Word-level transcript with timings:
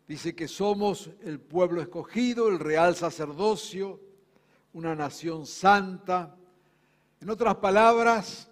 dice 0.08 0.36
que 0.36 0.50
somos 0.50 1.10
el 1.23 1.40
pueblo 1.40 1.82
escogido, 1.82 2.50
el 2.50 2.60
real 2.60 2.95
sacerdocio, 2.95 4.02
una 4.73 4.95
nación 4.95 5.45
santa. 5.45 6.36
En 7.22 7.30
otras 7.30 7.56
palabras, 7.56 8.50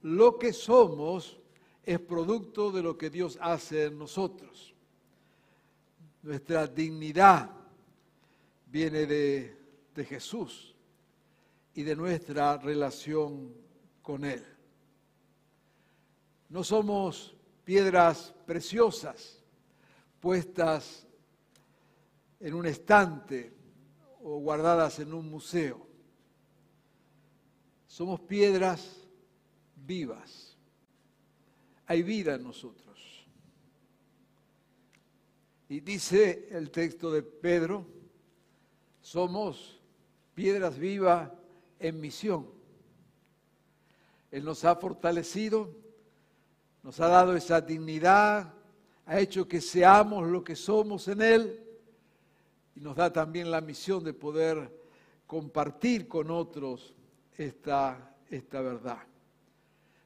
lo 0.00 0.38
que 0.38 0.54
somos 0.54 1.38
es 1.84 2.00
producto 2.00 2.72
de 2.72 2.82
lo 2.82 2.96
que 2.96 3.10
Dios 3.10 3.38
hace 3.42 3.84
en 3.84 3.98
nosotros. 3.98 4.74
Nuestra 6.22 6.66
dignidad 6.66 7.50
viene 8.66 9.04
de, 9.04 9.56
de 9.94 10.04
Jesús 10.04 10.71
y 11.74 11.82
de 11.82 11.96
nuestra 11.96 12.58
relación 12.58 13.54
con 14.02 14.24
Él. 14.24 14.44
No 16.48 16.62
somos 16.62 17.34
piedras 17.64 18.34
preciosas 18.46 19.42
puestas 20.20 21.06
en 22.38 22.54
un 22.54 22.66
estante 22.66 23.52
o 24.22 24.38
guardadas 24.38 25.00
en 25.00 25.12
un 25.12 25.28
museo. 25.28 25.86
Somos 27.86 28.20
piedras 28.20 29.08
vivas. 29.74 30.56
Hay 31.86 32.02
vida 32.02 32.36
en 32.36 32.44
nosotros. 32.44 33.26
Y 35.68 35.80
dice 35.80 36.48
el 36.50 36.70
texto 36.70 37.10
de 37.10 37.22
Pedro, 37.22 37.86
somos 39.00 39.80
piedras 40.34 40.78
vivas 40.78 41.30
en 41.82 42.00
misión. 42.00 42.46
Él 44.30 44.44
nos 44.44 44.64
ha 44.64 44.76
fortalecido, 44.76 45.70
nos 46.82 46.98
ha 47.00 47.08
dado 47.08 47.36
esa 47.36 47.60
dignidad, 47.60 48.54
ha 49.04 49.20
hecho 49.20 49.46
que 49.46 49.60
seamos 49.60 50.28
lo 50.28 50.42
que 50.42 50.56
somos 50.56 51.06
en 51.08 51.22
Él 51.22 51.64
y 52.74 52.80
nos 52.80 52.96
da 52.96 53.12
también 53.12 53.50
la 53.50 53.60
misión 53.60 54.02
de 54.02 54.14
poder 54.14 54.80
compartir 55.26 56.08
con 56.08 56.30
otros 56.30 56.94
esta, 57.36 58.16
esta 58.30 58.60
verdad. 58.60 59.02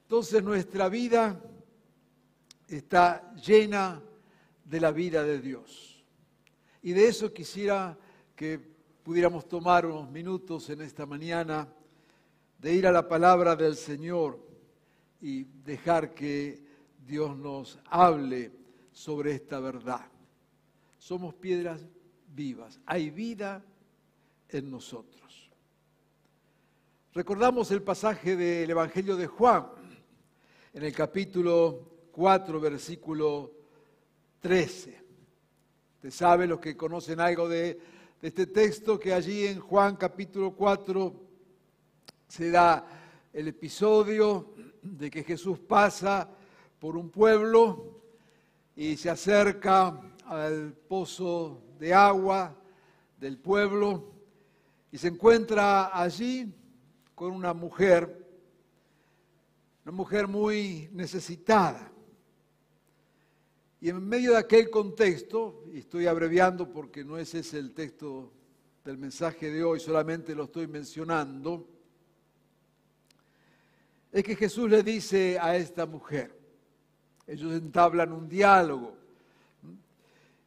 Entonces 0.03 0.43
nuestra 0.43 0.89
vida 0.89 1.41
está 2.69 3.35
llena 3.35 4.03
de 4.65 4.81
la 4.81 4.91
vida 4.91 5.23
de 5.23 5.41
Dios. 5.41 6.05
Y 6.83 6.93
de 6.93 7.09
eso 7.09 7.33
quisiera 7.33 7.97
que 8.35 8.76
pudiéramos 9.07 9.47
tomar 9.47 9.87
unos 9.87 10.11
minutos 10.11 10.69
en 10.69 10.81
esta 10.81 11.07
mañana 11.07 11.73
de 12.59 12.75
ir 12.75 12.89
a 12.89 12.91
la 12.91 13.07
palabra 13.07 13.55
del 13.55 13.77
Señor 13.77 14.37
y 15.21 15.45
dejar 15.45 16.13
que 16.13 16.61
Dios 17.07 17.37
nos 17.37 17.79
hable 17.89 18.51
sobre 18.91 19.31
esta 19.31 19.61
verdad. 19.61 20.05
Somos 20.99 21.35
piedras 21.35 21.87
vivas, 22.35 22.81
hay 22.85 23.11
vida 23.11 23.65
en 24.49 24.73
nosotros. 24.73 25.53
Recordamos 27.15 27.71
el 27.71 27.85
pasaje 27.85 28.35
del 28.35 28.69
Evangelio 28.69 29.15
de 29.15 29.29
Juan, 29.29 29.69
en 30.73 30.83
el 30.83 30.93
capítulo 30.93 32.09
4, 32.11 32.59
versículo 32.59 33.53
13. 34.41 35.01
Usted 35.95 36.11
sabe, 36.11 36.49
los 36.49 36.59
que 36.59 36.77
conocen 36.77 37.21
algo 37.21 37.49
de, 37.49 37.95
de 38.21 38.29
este 38.29 38.47
texto, 38.47 38.99
que 38.99 39.13
allí 39.13 39.47
en 39.47 39.61
Juan 39.61 39.97
capítulo 39.97 40.53
4 40.55 41.15
se 42.29 42.51
da 42.51 42.87
el 43.33 43.49
episodio 43.49 44.55
de 44.83 45.11
que 45.11 45.23
Jesús 45.23 45.59
pasa 45.59 46.29
por 46.79 46.97
un 46.97 47.11
pueblo 47.11 48.01
y 48.75 48.97
se 48.97 49.11
acerca 49.11 50.01
al 50.25 50.73
pozo 50.73 51.63
de 51.79 51.93
agua 51.93 52.57
del 53.19 53.39
pueblo 53.39 54.13
y 54.91 54.99
se 54.99 55.09
encuentra 55.09 55.99
allí 55.99 56.55
con 57.15 57.33
una 57.33 57.53
mujer, 57.53 58.27
una 59.85 59.93
mujer 59.93 60.27
muy 60.27 60.89
necesitada. 60.93 61.93
Y 63.81 63.91
en 63.91 64.07
medio 64.07 64.33
de 64.33 64.39
aquel 64.39 64.71
contexto, 64.71 65.65
y 65.73 65.79
estoy 65.79 66.07
abreviando 66.07 66.71
porque 66.71 67.05
no 67.05 67.19
ese 67.19 67.41
es 67.41 67.53
el 67.53 67.75
texto 67.75 68.33
del 68.85 68.97
mensaje 68.97 69.51
de 69.51 69.63
hoy, 69.63 69.81
solamente 69.81 70.35
lo 70.35 70.45
estoy 70.45 70.67
mencionando, 70.67 71.69
es 74.11 74.25
que 74.25 74.35
Jesús 74.35 74.71
le 74.71 74.83
dice 74.83 75.39
a 75.39 75.57
esta 75.57 75.85
mujer, 75.85 76.35
ellos 77.27 77.53
entablan 77.53 78.13
un 78.13 78.29
diálogo, 78.29 78.97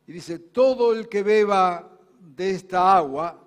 y 0.07 0.11
dice, 0.11 0.39
todo 0.39 0.93
el 0.93 1.07
que 1.07 1.21
beba 1.21 1.95
de 2.19 2.49
esta 2.49 2.97
agua, 2.97 3.45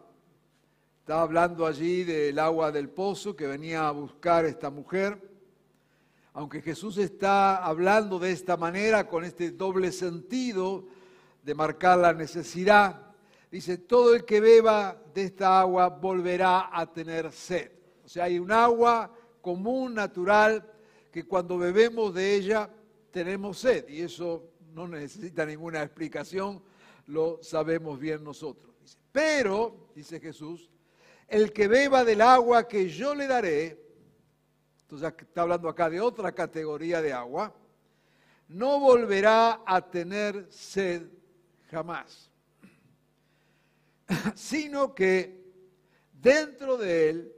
está 1.00 1.22
hablando 1.22 1.66
allí 1.66 2.04
del 2.04 2.38
agua 2.38 2.71
del 2.71 2.88
pozo 2.88 3.34
que 3.34 3.48
venía 3.48 3.88
a 3.88 3.91
buscar 3.91 4.44
esta 4.44 4.71
mujer, 4.71 5.31
aunque 6.34 6.62
Jesús 6.62 6.97
está 6.98 7.65
hablando 7.65 8.19
de 8.19 8.32
esta 8.32 8.56
manera, 8.56 9.06
con 9.06 9.25
este 9.25 9.50
doble 9.50 9.93
sentido 9.93 10.87
de 11.43 11.54
marcar 11.54 11.98
la 11.98 12.15
necesidad, 12.15 13.12
dice, 13.50 13.76
todo 13.76 14.15
el 14.15 14.25
que 14.25 14.41
beba 14.41 15.03
de 15.12 15.25
esta 15.25 15.60
agua 15.60 15.88
volverá 15.88 16.71
a 16.72 16.91
tener 16.91 17.32
sed. 17.32 17.71
O 18.04 18.09
sea, 18.09 18.25
hay 18.25 18.38
un 18.38 18.50
agua 18.50 19.15
común, 19.42 19.94
natural, 19.94 20.66
que 21.10 21.25
cuando 21.25 21.59
bebemos 21.59 22.15
de 22.15 22.34
ella 22.34 22.71
tenemos 23.10 23.59
sed, 23.59 23.87
y 23.88 24.00
eso 24.00 24.48
no 24.72 24.88
necesita 24.88 25.44
ninguna 25.44 25.82
explicación, 25.82 26.62
lo 27.09 27.42
sabemos 27.42 27.98
bien 27.98 28.25
nosotros. 28.25 28.72
Pero, 29.10 29.91
dice 29.94 30.19
Jesús, 30.19 30.71
el 31.28 31.53
que 31.53 31.68
beba 31.68 32.04
del 32.04 32.22
agua 32.22 32.66
que 32.66 32.89
yo 32.89 33.15
le 33.15 33.27
daré, 33.27 33.82
entonces 34.92 35.15
está 35.27 35.41
hablando 35.41 35.71
acá 35.71 35.89
de 35.89 36.03
otra 36.03 36.33
categoría 36.33 37.00
de 37.00 37.15
agua, 37.15 37.54
no 38.48 38.78
volverá 38.78 39.62
a 39.65 39.80
tener 39.80 40.47
sed 40.50 41.06
jamás, 41.71 42.30
sino 44.34 44.94
que 44.94 45.50
dentro 46.12 46.77
de 46.77 47.09
él 47.09 47.33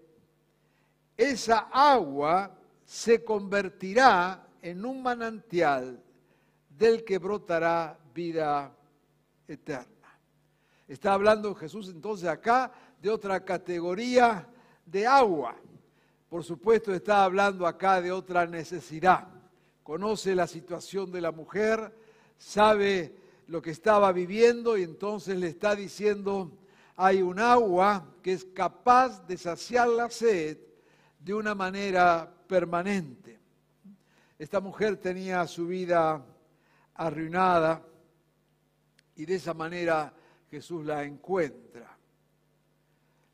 esa 1.17 1.69
agua 1.71 2.59
se 2.85 3.23
convertirá 3.23 4.49
en 4.61 4.85
un 4.85 5.01
manantial 5.01 6.03
del 6.69 7.05
que 7.05 7.19
brotará 7.19 7.97
vida 8.13 8.75
eterna. 9.47 10.19
Está 10.89 11.13
hablando 11.13 11.55
Jesús 11.55 11.89
entonces 11.89 12.29
acá 12.29 12.73
de 13.01 13.11
otra 13.11 13.45
categoría 13.45 14.45
de 14.85 15.07
agua. 15.07 15.55
Por 16.35 16.43
supuesto 16.43 16.93
está 16.93 17.23
hablando 17.23 17.65
acá 17.65 18.03
de 18.03 18.11
otra 18.11 18.45
necesidad. 18.45 19.29
Conoce 19.85 20.35
la 20.35 20.49
situación 20.49 21.13
de 21.13 21.21
la 21.21 21.31
mujer, 21.31 21.97
sabe 22.37 23.15
lo 23.47 23.63
que 23.63 23.71
estaba 23.71 24.11
viviendo 24.11 24.77
y 24.77 24.83
entonces 24.83 25.39
le 25.39 25.47
está 25.47 25.77
diciendo, 25.77 26.51
hay 26.97 27.23
un 27.23 27.39
agua 27.39 28.17
que 28.21 28.33
es 28.33 28.47
capaz 28.47 29.25
de 29.29 29.37
saciar 29.37 29.87
la 29.87 30.11
sed 30.11 30.59
de 31.21 31.35
una 31.35 31.55
manera 31.55 32.29
permanente. 32.49 33.39
Esta 34.37 34.59
mujer 34.59 34.97
tenía 34.97 35.47
su 35.47 35.69
vida 35.69 36.21
arruinada 36.95 37.81
y 39.15 39.25
de 39.25 39.37
esa 39.37 39.55
manera 39.55 40.13
Jesús 40.51 40.85
la 40.85 41.05
encuentra. 41.05 41.94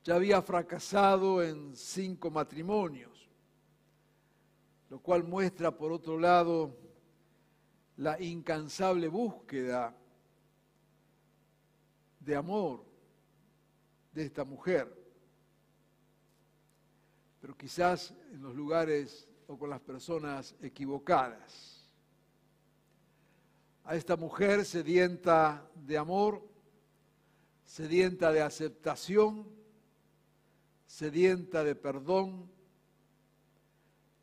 Ya 0.02 0.14
había 0.14 0.40
fracasado 0.40 1.42
en 1.42 1.76
cinco 1.76 2.30
matrimonios, 2.30 3.28
lo 4.88 4.98
cual 4.98 5.24
muestra, 5.24 5.70
por 5.76 5.92
otro 5.92 6.18
lado, 6.18 6.76
la 7.96 8.20
incansable 8.20 9.08
búsqueda 9.08 9.94
de 12.18 12.34
amor 12.34 12.82
de 14.12 14.24
esta 14.24 14.44
mujer. 14.44 14.96
Pero 17.40 17.54
quizás 17.56 18.14
en 18.32 18.42
los 18.42 18.54
lugares 18.54 19.28
o 19.48 19.58
con 19.58 19.68
las 19.68 19.80
personas 19.80 20.54
equivocadas. 20.62 21.90
A 23.84 23.96
esta 23.96 24.16
mujer 24.16 24.64
sedienta 24.64 25.68
de 25.74 25.98
amor, 25.98 26.46
sedienta 27.64 28.32
de 28.32 28.40
aceptación, 28.40 29.59
sedienta 30.90 31.62
de 31.62 31.76
perdón, 31.76 32.50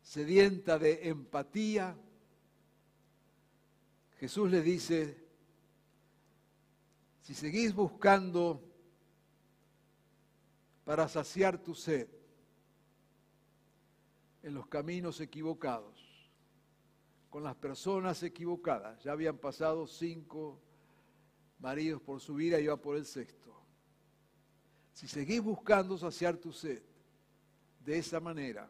sedienta 0.02 0.78
de 0.78 1.08
empatía. 1.08 1.96
Jesús 4.20 4.50
le 4.50 4.60
dice, 4.60 5.26
si 7.22 7.32
seguís 7.32 7.74
buscando 7.74 8.62
para 10.84 11.08
saciar 11.08 11.56
tu 11.56 11.74
sed 11.74 12.06
en 14.42 14.52
los 14.52 14.66
caminos 14.66 15.22
equivocados, 15.22 16.04
con 17.30 17.42
las 17.42 17.56
personas 17.56 18.22
equivocadas, 18.22 19.02
ya 19.02 19.12
habían 19.12 19.38
pasado 19.38 19.86
cinco 19.86 20.60
maridos 21.60 22.02
por 22.02 22.20
su 22.20 22.34
vida 22.34 22.60
iba 22.60 22.76
por 22.76 22.96
el 22.96 23.06
sexto. 23.06 23.57
Si 24.98 25.06
seguís 25.06 25.40
buscando 25.40 25.96
saciar 25.96 26.36
tu 26.36 26.52
sed 26.52 26.82
de 27.84 27.98
esa 27.98 28.18
manera, 28.18 28.68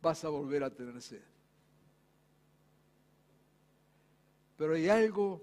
vas 0.00 0.24
a 0.24 0.28
volver 0.28 0.62
a 0.62 0.70
tener 0.70 1.02
sed. 1.02 1.24
Pero 4.56 4.74
hay 4.74 4.88
algo 4.88 5.42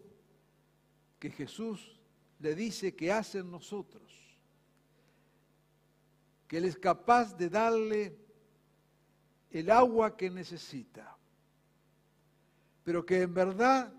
que 1.20 1.30
Jesús 1.30 2.00
le 2.40 2.56
dice 2.56 2.96
que 2.96 3.12
hace 3.12 3.40
en 3.40 3.52
nosotros, 3.52 4.10
que 6.48 6.60
Él 6.60 6.64
es 6.64 6.78
capaz 6.78 7.36
de 7.36 7.50
darle 7.50 8.18
el 9.52 9.70
agua 9.72 10.16
que 10.16 10.30
necesita, 10.30 11.18
pero 12.82 13.06
que 13.06 13.24
en 13.24 13.34
verdad 13.34 13.94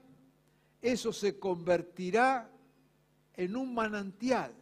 eso 0.80 1.12
se 1.12 1.38
convertirá 1.38 2.50
en 3.34 3.56
un 3.56 3.74
manantial 3.74 4.54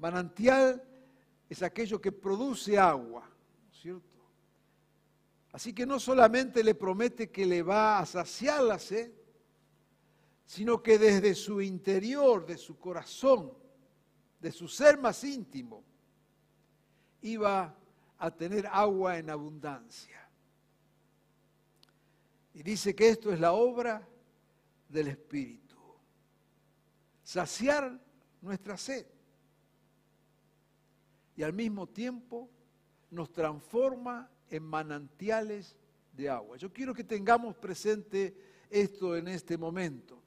Manantial 0.00 0.82
es 1.46 1.62
aquello 1.62 2.00
que 2.00 2.10
produce 2.10 2.78
agua, 2.78 3.28
¿cierto? 3.70 4.18
Así 5.52 5.74
que 5.74 5.84
no 5.84 6.00
solamente 6.00 6.64
le 6.64 6.74
promete 6.74 7.30
que 7.30 7.44
le 7.44 7.62
va 7.62 7.98
a 7.98 8.06
saciar 8.06 8.62
la 8.62 8.78
sed, 8.78 9.12
sino 10.46 10.82
que 10.82 10.98
desde 10.98 11.34
su 11.34 11.60
interior, 11.60 12.46
de 12.46 12.56
su 12.56 12.78
corazón, 12.78 13.52
de 14.40 14.50
su 14.50 14.68
ser 14.68 14.96
más 14.96 15.22
íntimo, 15.22 15.84
iba 17.20 17.76
a 18.16 18.30
tener 18.30 18.66
agua 18.68 19.18
en 19.18 19.28
abundancia. 19.28 20.26
Y 22.54 22.62
dice 22.62 22.94
que 22.94 23.10
esto 23.10 23.30
es 23.30 23.38
la 23.38 23.52
obra 23.52 24.08
del 24.88 25.08
Espíritu. 25.08 25.76
Saciar 27.22 28.00
nuestra 28.40 28.78
sed 28.78 29.06
y 31.40 31.42
al 31.42 31.54
mismo 31.54 31.86
tiempo 31.86 32.50
nos 33.12 33.32
transforma 33.32 34.30
en 34.50 34.62
manantiales 34.62 35.74
de 36.12 36.28
agua. 36.28 36.58
Yo 36.58 36.70
quiero 36.70 36.92
que 36.92 37.02
tengamos 37.02 37.56
presente 37.56 38.36
esto 38.68 39.16
en 39.16 39.26
este 39.26 39.56
momento, 39.56 40.20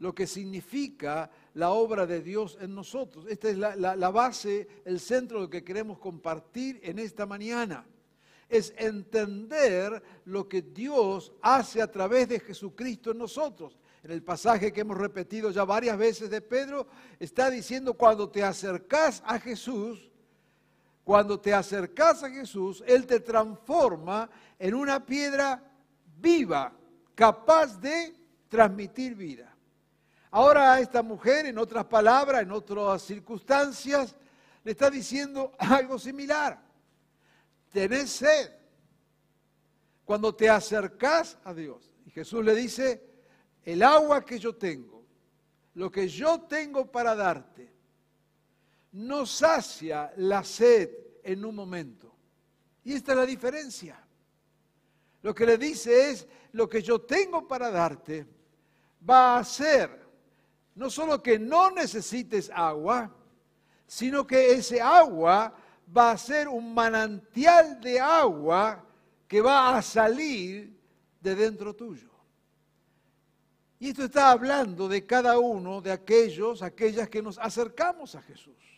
lo 0.00 0.12
que 0.12 0.26
significa 0.26 1.30
la 1.54 1.70
obra 1.70 2.04
de 2.04 2.20
Dios 2.20 2.58
en 2.60 2.74
nosotros. 2.74 3.26
Esta 3.28 3.48
es 3.48 3.56
la, 3.56 4.10
base, 4.10 4.66
el 4.84 4.98
centro 4.98 5.38
de 5.38 5.44
lo 5.44 5.50
que 5.50 5.62
queremos 5.62 6.00
compartir 6.00 6.80
en 6.82 6.98
esta 6.98 7.26
mañana. 7.26 7.86
Es 8.48 8.74
entender 8.76 10.02
lo 10.24 10.48
que 10.48 10.62
Dios 10.62 11.32
hace 11.42 11.80
a 11.80 11.92
través 11.92 12.28
de 12.28 12.40
Jesucristo 12.40 13.12
en 13.12 13.18
nosotros. 13.18 13.78
En 14.02 14.10
el 14.10 14.24
pasaje 14.24 14.72
que 14.72 14.80
hemos 14.80 14.98
repetido 14.98 15.52
ya 15.52 15.62
varias 15.62 15.96
veces 15.96 16.28
de 16.28 16.40
Pedro, 16.40 16.88
está 17.20 17.50
diciendo, 17.50 17.94
cuando 17.94 18.28
te 18.28 18.42
acercas 18.42 19.22
a 19.24 19.38
Jesús, 19.38 20.10
cuando 21.06 21.38
te 21.38 21.54
acercas 21.54 22.24
a 22.24 22.30
Jesús, 22.30 22.82
Él 22.84 23.06
te 23.06 23.20
transforma 23.20 24.28
en 24.58 24.74
una 24.74 25.06
piedra 25.06 25.62
viva, 26.18 26.72
capaz 27.14 27.80
de 27.80 28.12
transmitir 28.48 29.14
vida. 29.14 29.54
Ahora 30.32 30.72
a 30.72 30.80
esta 30.80 31.04
mujer, 31.04 31.46
en 31.46 31.58
otras 31.58 31.84
palabras, 31.84 32.42
en 32.42 32.50
otras 32.50 33.02
circunstancias, 33.02 34.16
le 34.64 34.72
está 34.72 34.90
diciendo 34.90 35.52
algo 35.60 35.96
similar. 35.96 36.60
Tenés 37.70 38.10
sed. 38.10 38.50
Cuando 40.04 40.34
te 40.34 40.50
acercas 40.50 41.38
a 41.44 41.54
Dios. 41.54 41.88
Y 42.04 42.10
Jesús 42.10 42.44
le 42.44 42.56
dice, 42.56 43.00
el 43.62 43.84
agua 43.84 44.24
que 44.24 44.40
yo 44.40 44.56
tengo, 44.56 45.04
lo 45.74 45.88
que 45.88 46.08
yo 46.08 46.40
tengo 46.40 46.90
para 46.90 47.14
darte, 47.14 47.75
no 48.96 49.26
sacia 49.26 50.12
la 50.16 50.42
sed 50.42 50.90
en 51.22 51.44
un 51.44 51.54
momento. 51.54 52.14
Y 52.84 52.94
esta 52.94 53.12
es 53.12 53.18
la 53.18 53.26
diferencia. 53.26 54.02
Lo 55.22 55.34
que 55.34 55.44
le 55.44 55.58
dice 55.58 56.10
es, 56.10 56.26
lo 56.52 56.68
que 56.68 56.82
yo 56.82 57.02
tengo 57.02 57.46
para 57.46 57.70
darte 57.70 58.26
va 59.08 59.38
a 59.38 59.44
ser 59.44 60.06
no 60.76 60.88
solo 60.88 61.22
que 61.22 61.38
no 61.38 61.70
necesites 61.70 62.50
agua, 62.54 63.10
sino 63.86 64.26
que 64.26 64.52
ese 64.52 64.80
agua 64.80 65.54
va 65.94 66.12
a 66.12 66.18
ser 66.18 66.48
un 66.48 66.72
manantial 66.72 67.80
de 67.80 68.00
agua 68.00 68.84
que 69.28 69.40
va 69.40 69.76
a 69.76 69.82
salir 69.82 70.74
de 71.20 71.34
dentro 71.34 71.74
tuyo. 71.74 72.10
Y 73.78 73.88
esto 73.88 74.04
está 74.04 74.30
hablando 74.30 74.88
de 74.88 75.04
cada 75.04 75.38
uno 75.38 75.82
de 75.82 75.92
aquellos, 75.92 76.62
aquellas 76.62 77.08
que 77.10 77.22
nos 77.22 77.38
acercamos 77.38 78.14
a 78.14 78.22
Jesús. 78.22 78.75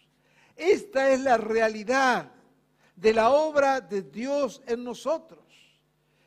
Esta 0.59 1.11
es 1.11 1.21
la 1.21 1.37
realidad 1.37 2.33
de 2.97 3.15
la 3.15 3.31
obra 3.31 3.81
de 3.81 4.03
Dios 4.03 4.61
en 4.67 4.83
nosotros. 4.83 5.45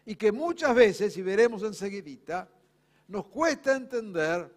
Y 0.06 0.16
que 0.16 0.32
muchas 0.32 0.74
veces, 0.74 1.18
y 1.18 1.22
veremos 1.22 1.64
enseguidita, 1.64 2.50
nos 3.10 3.28
cuesta 3.28 3.76
entender 3.76 4.50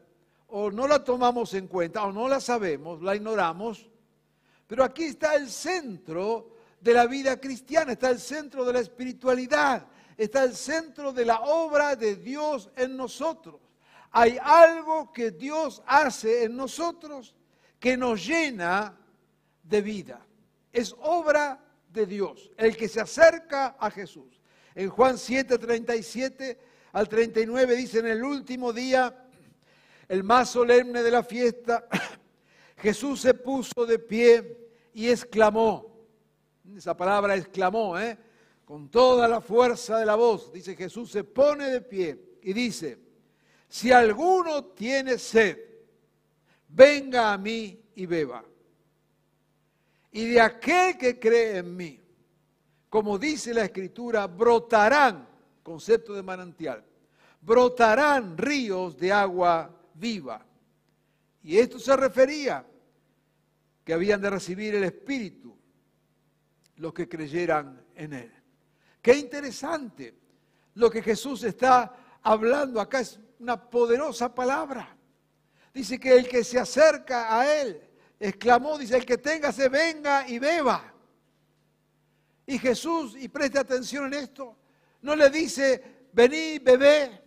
o 0.46 0.70
no 0.70 0.86
la 0.86 1.02
tomamos 1.02 1.52
en 1.54 1.66
cuenta 1.66 2.04
o 2.04 2.12
no 2.12 2.28
la 2.28 2.40
sabemos, 2.40 3.02
la 3.02 3.16
ignoramos. 3.16 3.90
Pero 4.68 4.84
aquí 4.84 5.04
está 5.04 5.34
el 5.34 5.50
centro 5.50 6.54
de 6.80 6.94
la 6.94 7.06
vida 7.06 7.40
cristiana, 7.40 7.92
está 7.92 8.10
el 8.10 8.20
centro 8.20 8.64
de 8.64 8.74
la 8.74 8.80
espiritualidad, 8.80 9.88
está 10.16 10.44
el 10.44 10.54
centro 10.54 11.12
de 11.12 11.24
la 11.24 11.40
obra 11.40 11.96
de 11.96 12.14
Dios 12.14 12.70
en 12.76 12.96
nosotros. 12.96 13.60
Hay 14.12 14.38
algo 14.40 15.12
que 15.12 15.32
Dios 15.32 15.82
hace 15.84 16.44
en 16.44 16.56
nosotros 16.56 17.34
que 17.80 17.96
nos 17.96 18.24
llena 18.24 18.96
de 19.64 19.80
vida. 19.80 20.24
Es 20.72 20.94
obra 21.00 21.60
de 21.88 22.06
Dios, 22.06 22.50
el 22.56 22.76
que 22.76 22.88
se 22.88 23.00
acerca 23.00 23.76
a 23.78 23.90
Jesús. 23.90 24.40
En 24.74 24.90
Juan 24.90 25.18
7, 25.18 25.58
37 25.58 26.58
al 26.92 27.08
39 27.08 27.76
dice, 27.76 28.00
en 28.00 28.08
el 28.08 28.22
último 28.22 28.72
día, 28.72 29.26
el 30.08 30.22
más 30.22 30.50
solemne 30.50 31.02
de 31.02 31.10
la 31.10 31.22
fiesta, 31.22 31.88
Jesús 32.76 33.20
se 33.20 33.34
puso 33.34 33.86
de 33.86 33.98
pie 33.98 34.70
y 34.92 35.08
exclamó, 35.08 36.06
esa 36.76 36.96
palabra 36.96 37.36
exclamó, 37.36 37.98
¿eh? 37.98 38.18
con 38.64 38.88
toda 38.90 39.28
la 39.28 39.40
fuerza 39.40 39.98
de 39.98 40.06
la 40.06 40.14
voz, 40.14 40.52
dice 40.52 40.74
Jesús 40.74 41.10
se 41.10 41.24
pone 41.24 41.70
de 41.70 41.80
pie 41.80 42.38
y 42.42 42.52
dice, 42.52 42.98
si 43.68 43.92
alguno 43.92 44.64
tiene 44.66 45.18
sed, 45.18 45.58
venga 46.68 47.32
a 47.32 47.38
mí 47.38 47.80
y 47.94 48.06
beba 48.06 48.44
y 50.14 50.26
de 50.26 50.40
aquel 50.40 50.96
que 50.96 51.18
cree 51.18 51.58
en 51.58 51.76
mí, 51.76 52.00
como 52.88 53.18
dice 53.18 53.52
la 53.52 53.64
escritura, 53.64 54.28
brotarán, 54.28 55.28
concepto 55.60 56.14
de 56.14 56.22
manantial, 56.22 56.84
brotarán 57.40 58.38
ríos 58.38 58.96
de 58.96 59.12
agua 59.12 59.68
viva. 59.92 60.46
Y 61.42 61.58
esto 61.58 61.80
se 61.80 61.96
refería 61.96 62.64
que 63.84 63.92
habían 63.92 64.20
de 64.20 64.30
recibir 64.30 64.76
el 64.76 64.84
Espíritu. 64.84 65.52
los 66.76 66.92
que 66.92 67.08
creyeran 67.08 67.84
en 67.94 68.12
Él. 68.12 68.32
Qué 69.02 69.16
interesante 69.16 70.14
lo 70.74 70.90
que 70.90 71.02
Jesús 71.02 71.42
está 71.44 72.18
hablando 72.22 72.80
acá, 72.80 73.00
es 73.00 73.18
una 73.40 73.60
poderosa 73.68 74.32
palabra. 74.32 74.96
Dice 75.72 75.98
que 75.98 76.16
el 76.16 76.28
que 76.28 76.42
se 76.42 76.58
acerca 76.58 77.38
a 77.38 77.60
Él, 77.60 77.80
exclamó, 78.18 78.78
dice, 78.78 78.96
el 78.96 79.04
que 79.04 79.18
tenga 79.18 79.52
se 79.52 79.68
venga 79.68 80.28
y 80.28 80.38
beba. 80.38 80.92
Y 82.46 82.58
Jesús, 82.58 83.16
y 83.18 83.28
preste 83.28 83.58
atención 83.58 84.06
en 84.06 84.14
esto, 84.14 84.56
no 85.02 85.16
le 85.16 85.30
dice, 85.30 86.08
vení, 86.12 86.58
bebé, 86.58 87.22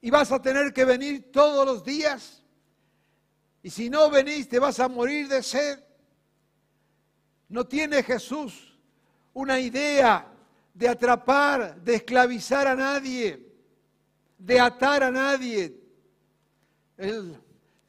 y 0.00 0.10
vas 0.10 0.30
a 0.30 0.40
tener 0.40 0.72
que 0.72 0.84
venir 0.84 1.30
todos 1.32 1.66
los 1.66 1.84
días. 1.84 2.42
Y 3.62 3.70
si 3.70 3.90
no 3.90 4.08
venís, 4.10 4.48
te 4.48 4.58
vas 4.58 4.78
a 4.78 4.88
morir 4.88 5.28
de 5.28 5.42
sed. 5.42 5.82
No 7.48 7.66
tiene 7.66 8.02
Jesús 8.02 8.78
una 9.32 9.58
idea 9.58 10.32
de 10.72 10.88
atrapar, 10.88 11.80
de 11.82 11.96
esclavizar 11.96 12.66
a 12.66 12.74
nadie, 12.74 13.52
de 14.38 14.60
atar 14.60 15.02
a 15.02 15.10
nadie. 15.10 15.74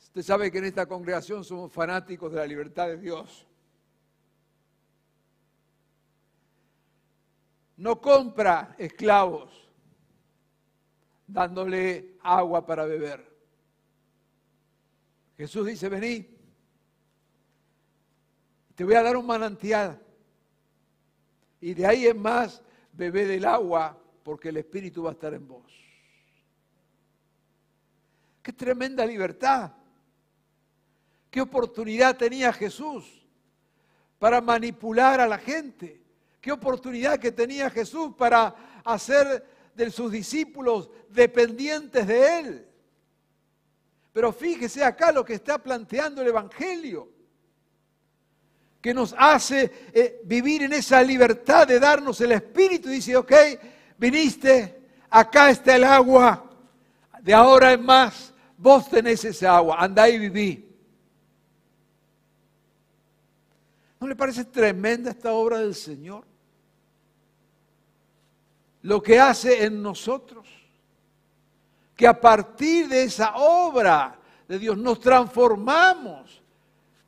Usted 0.07 0.23
sabe 0.23 0.51
que 0.51 0.57
en 0.57 0.65
esta 0.65 0.85
congregación 0.85 1.43
somos 1.43 1.71
fanáticos 1.71 2.31
de 2.31 2.37
la 2.39 2.45
libertad 2.47 2.87
de 2.87 2.97
Dios. 2.97 3.45
No 7.77 8.01
compra 8.01 8.75
esclavos 8.79 9.69
dándole 11.27 12.17
agua 12.21 12.65
para 12.65 12.85
beber. 12.85 13.27
Jesús 15.37 15.67
dice, 15.67 15.87
vení, 15.87 16.27
te 18.73 18.83
voy 18.83 18.95
a 18.95 19.03
dar 19.03 19.17
un 19.17 19.25
manantial. 19.25 20.01
Y 21.61 21.73
de 21.75 21.85
ahí 21.85 22.07
en 22.07 22.19
más, 22.19 22.63
bebé 22.93 23.25
del 23.25 23.45
agua, 23.45 24.01
porque 24.23 24.49
el 24.49 24.57
Espíritu 24.57 25.03
va 25.03 25.11
a 25.11 25.13
estar 25.13 25.33
en 25.33 25.47
vos. 25.47 25.71
Qué 28.41 28.53
tremenda 28.53 29.05
libertad. 29.05 29.76
Qué 31.29 31.41
oportunidad 31.41 32.17
tenía 32.17 32.53
Jesús 32.53 33.05
para 34.19 34.41
manipular 34.41 35.19
a 35.19 35.27
la 35.27 35.37
gente. 35.37 36.01
Qué 36.41 36.51
oportunidad 36.51 37.19
que 37.19 37.31
tenía 37.31 37.69
Jesús 37.69 38.13
para 38.17 38.81
hacer 38.83 39.45
de 39.75 39.91
sus 39.91 40.11
discípulos 40.11 40.89
dependientes 41.09 42.07
de 42.07 42.39
Él. 42.39 42.67
Pero 44.13 44.31
fíjese 44.33 44.83
acá 44.83 45.11
lo 45.11 45.23
que 45.23 45.35
está 45.35 45.61
planteando 45.61 46.21
el 46.21 46.29
Evangelio 46.29 47.17
que 48.81 48.93
nos 48.93 49.13
hace 49.17 49.89
eh, 49.93 50.21
vivir 50.23 50.63
en 50.63 50.73
esa 50.73 51.03
libertad 51.03 51.67
de 51.67 51.79
darnos 51.79 52.21
el 52.21 52.31
Espíritu. 52.31 52.89
Dice, 52.89 53.17
ok, 53.17 53.33
viniste, 53.97 54.81
acá 55.09 55.49
está 55.49 55.75
el 55.75 55.83
agua, 55.83 56.49
de 57.21 57.33
ahora 57.33 57.73
en 57.73 57.85
más, 57.85 58.33
vos 58.57 58.89
tenés 58.89 59.25
esa 59.25 59.57
agua, 59.57 59.77
andá 59.79 60.07
y 60.09 60.17
viví. 60.17 60.66
¿No 63.99 64.07
le 64.07 64.15
parece 64.15 64.45
tremenda 64.45 65.11
esta 65.11 65.33
obra 65.33 65.59
del 65.59 65.73
Señor? 65.73 66.25
Lo 68.83 69.01
que 69.01 69.19
hace 69.19 69.63
en 69.63 69.81
nosotros. 69.81 70.47
Que 71.95 72.05
a 72.07 72.19
partir 72.19 72.87
de 72.87 73.03
esa 73.03 73.35
obra 73.37 74.19
de 74.47 74.59
Dios 74.59 74.77
nos 74.77 74.99
transformamos 74.99 76.41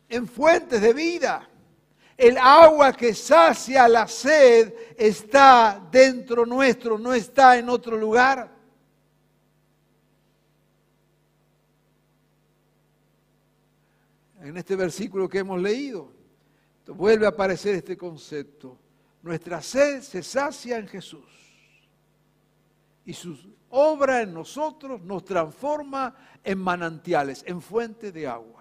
en 0.10 0.27
fuentes 0.27 0.81
de 0.81 0.93
vida. 0.93 1.48
El 2.17 2.38
agua 2.38 2.91
que 2.91 3.13
sacia 3.13 3.88
la 3.88 4.08
sed 4.08 4.74
está 4.98 5.81
dentro 5.91 6.46
nuestro, 6.46 6.98
no 6.98 7.13
está 7.13 7.58
en 7.58 7.69
otro 7.69 7.96
lugar. 7.96 8.51
En 14.41 14.58
este 14.58 14.75
versículo 14.75 15.29
que 15.29 15.39
hemos 15.39 15.62
leído, 15.62 16.19
vuelve 16.89 17.25
a 17.25 17.29
aparecer 17.29 17.75
este 17.75 17.98
concepto. 17.98 18.77
Nuestra 19.22 19.62
sed 19.62 20.01
se 20.01 20.24
sacia 20.24 20.77
en 20.77 20.88
Jesús 20.88 21.25
y 23.05 23.13
su 23.13 23.36
obra 23.69 24.22
en 24.22 24.34
nosotros 24.34 25.01
nos 25.01 25.25
transforma 25.25 26.15
en 26.43 26.60
manantiales, 26.60 27.43
en 27.46 27.62
fuente 27.62 28.12
de 28.12 28.27
agua. 28.27 28.60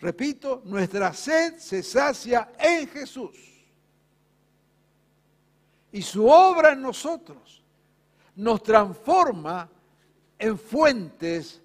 Repito, 0.00 0.62
nuestra 0.64 1.12
sed 1.12 1.58
se 1.58 1.82
sacia 1.82 2.52
en 2.58 2.88
Jesús. 2.88 3.36
Y 5.92 6.02
su 6.02 6.26
obra 6.26 6.72
en 6.72 6.80
nosotros 6.80 7.62
nos 8.36 8.62
transforma 8.62 9.68
en 10.38 10.58
fuentes 10.58 11.60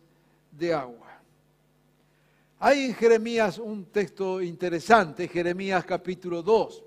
de 0.51 0.74
agua. 0.74 1.05
Hay 2.67 2.86
en 2.86 2.95
Jeremías 2.95 3.60
un 3.60 3.86
texto 3.91 4.41
interesante, 4.41 5.27
Jeremías 5.27 5.86
capítulo 5.86 6.41
2, 6.41 6.84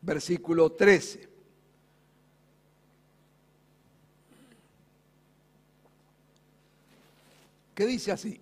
versículo 0.00 0.70
13. 0.70 1.28
que 7.74 7.84
dice 7.84 8.12
así, 8.12 8.40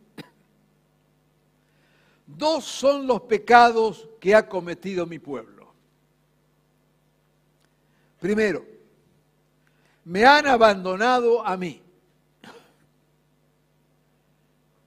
Dos 2.26 2.66
son 2.66 3.06
los 3.06 3.22
pecados 3.22 4.06
que 4.20 4.34
ha 4.34 4.46
cometido 4.46 5.06
mi 5.06 5.18
pueblo. 5.18 5.72
Primero, 8.20 8.66
me 10.04 10.26
han 10.26 10.46
abandonado 10.46 11.42
a 11.42 11.56
mí, 11.56 11.83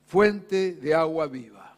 fuente 0.07 0.73
de 0.73 0.95
agua 0.95 1.27
viva. 1.27 1.75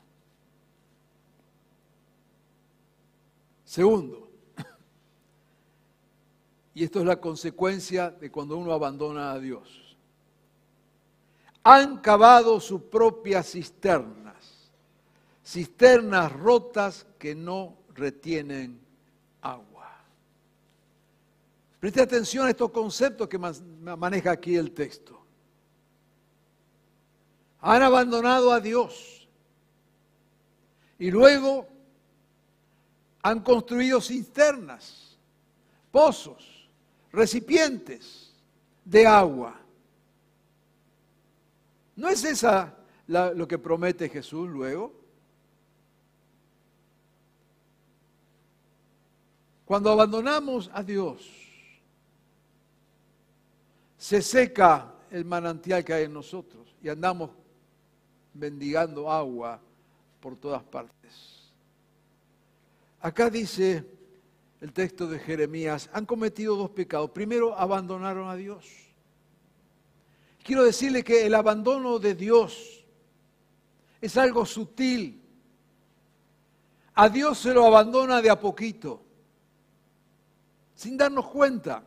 Segundo, 3.66 4.30
y 6.74 6.84
esto 6.84 7.00
es 7.00 7.06
la 7.06 7.20
consecuencia 7.20 8.10
de 8.10 8.32
cuando 8.32 8.58
uno 8.58 8.72
abandona 8.72 9.34
a 9.34 9.40
Dios, 9.40 9.98
han 11.64 11.98
cavado 11.98 12.60
su 12.60 12.90
propia 12.90 13.44
cisterna 13.44 14.20
cisternas 15.50 16.32
rotas 16.32 17.08
que 17.18 17.34
no 17.34 17.76
retienen 17.96 18.80
agua. 19.42 19.90
Preste 21.80 22.02
atención 22.02 22.46
a 22.46 22.52
estos 22.52 22.70
conceptos 22.70 23.28
que 23.28 23.40
maneja 23.40 24.32
aquí 24.32 24.56
el 24.56 24.74
texto. 24.74 25.19
Han 27.62 27.82
abandonado 27.82 28.52
a 28.52 28.60
Dios 28.60 29.28
y 30.98 31.12
luego 31.12 31.68
han 33.22 33.42
construido 33.42 34.00
cisternas, 34.02 35.18
pozos, 35.92 36.70
recipientes 37.12 38.34
de 38.86 39.06
agua. 39.06 39.60
¿No 41.96 42.08
es 42.08 42.24
esa 42.24 42.76
lo 43.08 43.48
que 43.48 43.58
promete 43.58 44.08
Jesús 44.08 44.48
luego? 44.50 44.94
Cuando 49.66 49.92
abandonamos 49.92 50.70
a 50.74 50.82
Dios, 50.82 51.30
se 53.98 54.22
seca 54.22 54.94
el 55.12 55.26
manantial 55.26 55.84
que 55.84 55.94
hay 55.94 56.04
en 56.06 56.14
nosotros 56.14 56.74
y 56.82 56.90
andamos 56.90 57.32
mendigando 58.34 59.12
agua 59.12 59.60
por 60.20 60.36
todas 60.36 60.64
partes. 60.64 61.52
Acá 63.02 63.30
dice 63.30 63.86
el 64.62 64.74
texto 64.74 65.08
de 65.08 65.20
Jeremías, 65.20 65.90
han 65.94 66.06
cometido 66.06 66.56
dos 66.56 66.70
pecados. 66.72 67.12
Primero, 67.12 67.58
abandonaron 67.58 68.30
a 68.30 68.36
Dios. 68.36 68.66
Quiero 70.44 70.64
decirle 70.64 71.04
que 71.04 71.26
el 71.26 71.36
abandono 71.36 72.00
de 72.00 72.16
Dios 72.16 72.84
es 74.02 74.18
algo 74.18 74.46
sutil. 74.46 75.22
A 76.96 77.08
Dios 77.08 77.38
se 77.40 77.54
lo 77.54 77.66
abandona 77.66 78.22
de 78.22 78.30
a 78.30 78.40
poquito 78.40 79.06
sin 80.80 80.96
darnos 80.96 81.28
cuenta. 81.28 81.84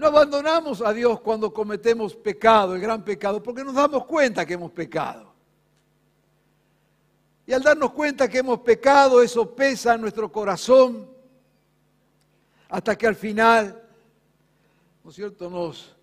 No 0.00 0.06
abandonamos 0.06 0.80
a 0.80 0.94
Dios 0.94 1.20
cuando 1.20 1.52
cometemos 1.52 2.16
pecado, 2.16 2.74
el 2.74 2.80
gran 2.80 3.04
pecado, 3.04 3.42
porque 3.42 3.62
nos 3.62 3.74
damos 3.74 4.06
cuenta 4.06 4.46
que 4.46 4.54
hemos 4.54 4.72
pecado. 4.72 5.30
Y 7.46 7.52
al 7.52 7.62
darnos 7.62 7.92
cuenta 7.92 8.26
que 8.26 8.38
hemos 8.38 8.60
pecado, 8.60 9.20
eso 9.20 9.54
pesa 9.54 9.96
en 9.96 10.00
nuestro 10.00 10.32
corazón, 10.32 11.06
hasta 12.70 12.96
que 12.96 13.06
al 13.08 13.14
final, 13.14 13.78
¿no 15.04 15.10
es 15.10 15.16
cierto?, 15.16 15.50
nos 15.50 15.94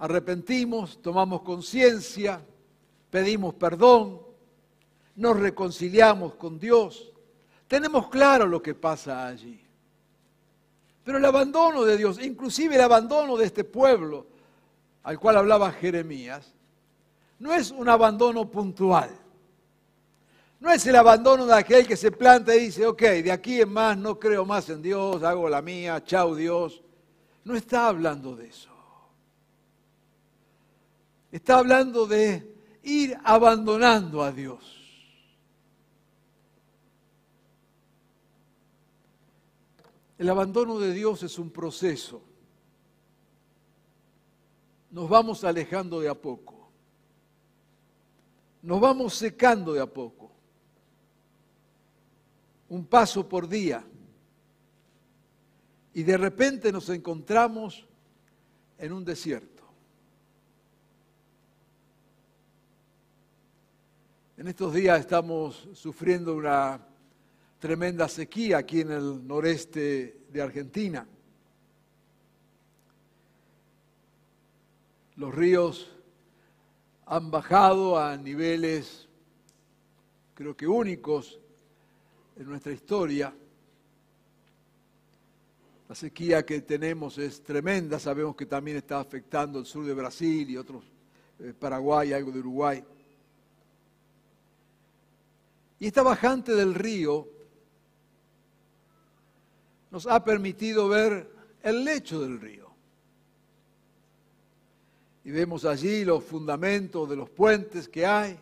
arrepentimos, 0.00 1.00
tomamos 1.00 1.42
conciencia, 1.42 2.40
pedimos 3.10 3.54
perdón, 3.54 4.20
nos 5.14 5.38
reconciliamos 5.38 6.34
con 6.34 6.58
Dios 6.58 7.12
Tenemos 7.68 8.08
claro 8.08 8.46
lo 8.46 8.60
que 8.60 8.74
pasa 8.74 9.26
allí. 9.26 9.67
Pero 11.08 11.16
el 11.16 11.24
abandono 11.24 11.86
de 11.86 11.96
Dios, 11.96 12.20
inclusive 12.20 12.74
el 12.74 12.82
abandono 12.82 13.38
de 13.38 13.46
este 13.46 13.64
pueblo 13.64 14.26
al 15.04 15.18
cual 15.18 15.38
hablaba 15.38 15.72
Jeremías, 15.72 16.52
no 17.38 17.54
es 17.54 17.70
un 17.70 17.88
abandono 17.88 18.50
puntual. 18.50 19.08
No 20.60 20.70
es 20.70 20.86
el 20.86 20.94
abandono 20.94 21.46
de 21.46 21.54
aquel 21.54 21.86
que 21.86 21.96
se 21.96 22.12
planta 22.12 22.54
y 22.54 22.66
dice, 22.66 22.86
ok, 22.86 23.00
de 23.00 23.32
aquí 23.32 23.58
en 23.62 23.72
más 23.72 23.96
no 23.96 24.18
creo 24.18 24.44
más 24.44 24.68
en 24.68 24.82
Dios, 24.82 25.22
hago 25.22 25.48
la 25.48 25.62
mía, 25.62 26.04
chao 26.04 26.34
Dios. 26.34 26.82
No 27.42 27.56
está 27.56 27.86
hablando 27.86 28.36
de 28.36 28.48
eso. 28.48 28.68
Está 31.32 31.56
hablando 31.56 32.06
de 32.06 32.54
ir 32.82 33.16
abandonando 33.24 34.22
a 34.22 34.30
Dios. 34.30 34.77
El 40.18 40.28
abandono 40.28 40.80
de 40.80 40.92
Dios 40.92 41.22
es 41.22 41.38
un 41.38 41.50
proceso. 41.50 42.20
Nos 44.90 45.08
vamos 45.08 45.44
alejando 45.44 46.00
de 46.00 46.08
a 46.08 46.14
poco. 46.14 46.70
Nos 48.62 48.80
vamos 48.80 49.14
secando 49.14 49.72
de 49.72 49.80
a 49.80 49.86
poco. 49.86 50.32
Un 52.68 52.84
paso 52.84 53.28
por 53.28 53.48
día. 53.48 53.84
Y 55.94 56.02
de 56.02 56.16
repente 56.16 56.72
nos 56.72 56.88
encontramos 56.88 57.86
en 58.76 58.92
un 58.92 59.04
desierto. 59.04 59.62
En 64.36 64.48
estos 64.48 64.74
días 64.74 64.98
estamos 65.00 65.68
sufriendo 65.74 66.34
una 66.34 66.87
tremenda 67.58 68.08
sequía 68.08 68.58
aquí 68.58 68.80
en 68.80 68.92
el 68.92 69.26
noreste 69.26 70.22
de 70.30 70.42
Argentina. 70.42 71.06
Los 75.16 75.34
ríos 75.34 75.90
han 77.06 77.30
bajado 77.30 77.98
a 77.98 78.16
niveles, 78.16 79.08
creo 80.34 80.56
que 80.56 80.66
únicos 80.66 81.40
en 82.36 82.46
nuestra 82.46 82.72
historia. 82.72 83.34
La 85.88 85.94
sequía 85.94 86.44
que 86.44 86.60
tenemos 86.60 87.18
es 87.18 87.42
tremenda, 87.42 87.98
sabemos 87.98 88.36
que 88.36 88.46
también 88.46 88.76
está 88.76 89.00
afectando 89.00 89.58
el 89.58 89.66
sur 89.66 89.84
de 89.84 89.94
Brasil 89.94 90.48
y 90.48 90.56
otros, 90.56 90.84
eh, 91.40 91.54
Paraguay, 91.58 92.12
algo 92.12 92.30
de 92.30 92.38
Uruguay. 92.38 92.84
Y 95.80 95.86
esta 95.86 96.02
bajante 96.02 96.54
del 96.54 96.74
río 96.74 97.37
nos 99.90 100.06
ha 100.06 100.22
permitido 100.22 100.88
ver 100.88 101.30
el 101.62 101.84
lecho 101.84 102.20
del 102.20 102.40
río. 102.40 102.68
Y 105.24 105.30
vemos 105.30 105.64
allí 105.64 106.04
los 106.04 106.24
fundamentos 106.24 107.08
de 107.08 107.16
los 107.16 107.28
puentes 107.28 107.88
que 107.88 108.06
hay. 108.06 108.38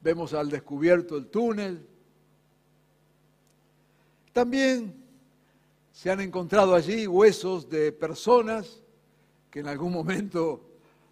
Vemos 0.00 0.32
al 0.32 0.48
descubierto 0.48 1.16
el 1.16 1.26
túnel. 1.26 1.84
También 4.32 4.94
se 5.90 6.10
han 6.10 6.20
encontrado 6.20 6.74
allí 6.74 7.06
huesos 7.06 7.68
de 7.68 7.90
personas 7.90 8.80
que 9.50 9.60
en 9.60 9.66
algún 9.66 9.92
momento 9.92 10.68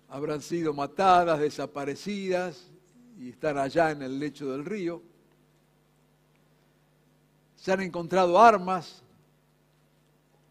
habrán 0.09 0.41
sido 0.41 0.73
matadas, 0.73 1.41
desaparecidas 1.41 2.71
y 3.19 3.31
están 3.31 3.59
allá 3.59 3.91
en 3.91 4.03
el 4.03 4.21
lecho 4.21 4.53
del 4.53 4.65
río. 4.65 5.03
Se 7.67 7.73
han 7.73 7.81
encontrado 7.81 8.39
armas 8.39 9.03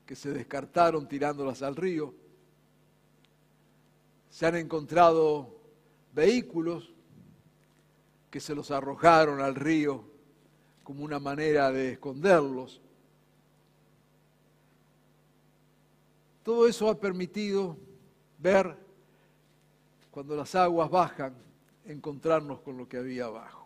que 0.06 0.18
se 0.18 0.34
descartaron 0.34 1.08
tirándolas 1.08 1.62
al 1.62 1.78
río. 1.78 2.14
Se 4.30 4.46
han 4.46 4.58
encontrado 4.58 5.56
vehículos 6.14 6.94
que 8.30 8.42
se 8.42 8.54
los 8.54 8.70
arrojaron 8.70 9.40
al 9.40 9.56
río 9.56 10.04
como 10.84 11.06
una 11.06 11.18
manera 11.18 11.72
de 11.72 11.94
esconderlos. 11.94 12.82
Todo 16.44 16.68
eso 16.68 16.90
ha 16.90 17.00
permitido 17.00 17.78
ver, 18.40 18.76
cuando 20.12 20.36
las 20.36 20.54
aguas 20.54 20.90
bajan, 20.90 21.34
encontrarnos 21.86 22.60
con 22.60 22.78
lo 22.78 22.90
que 22.90 22.98
había 22.98 23.28
abajo. 23.28 23.65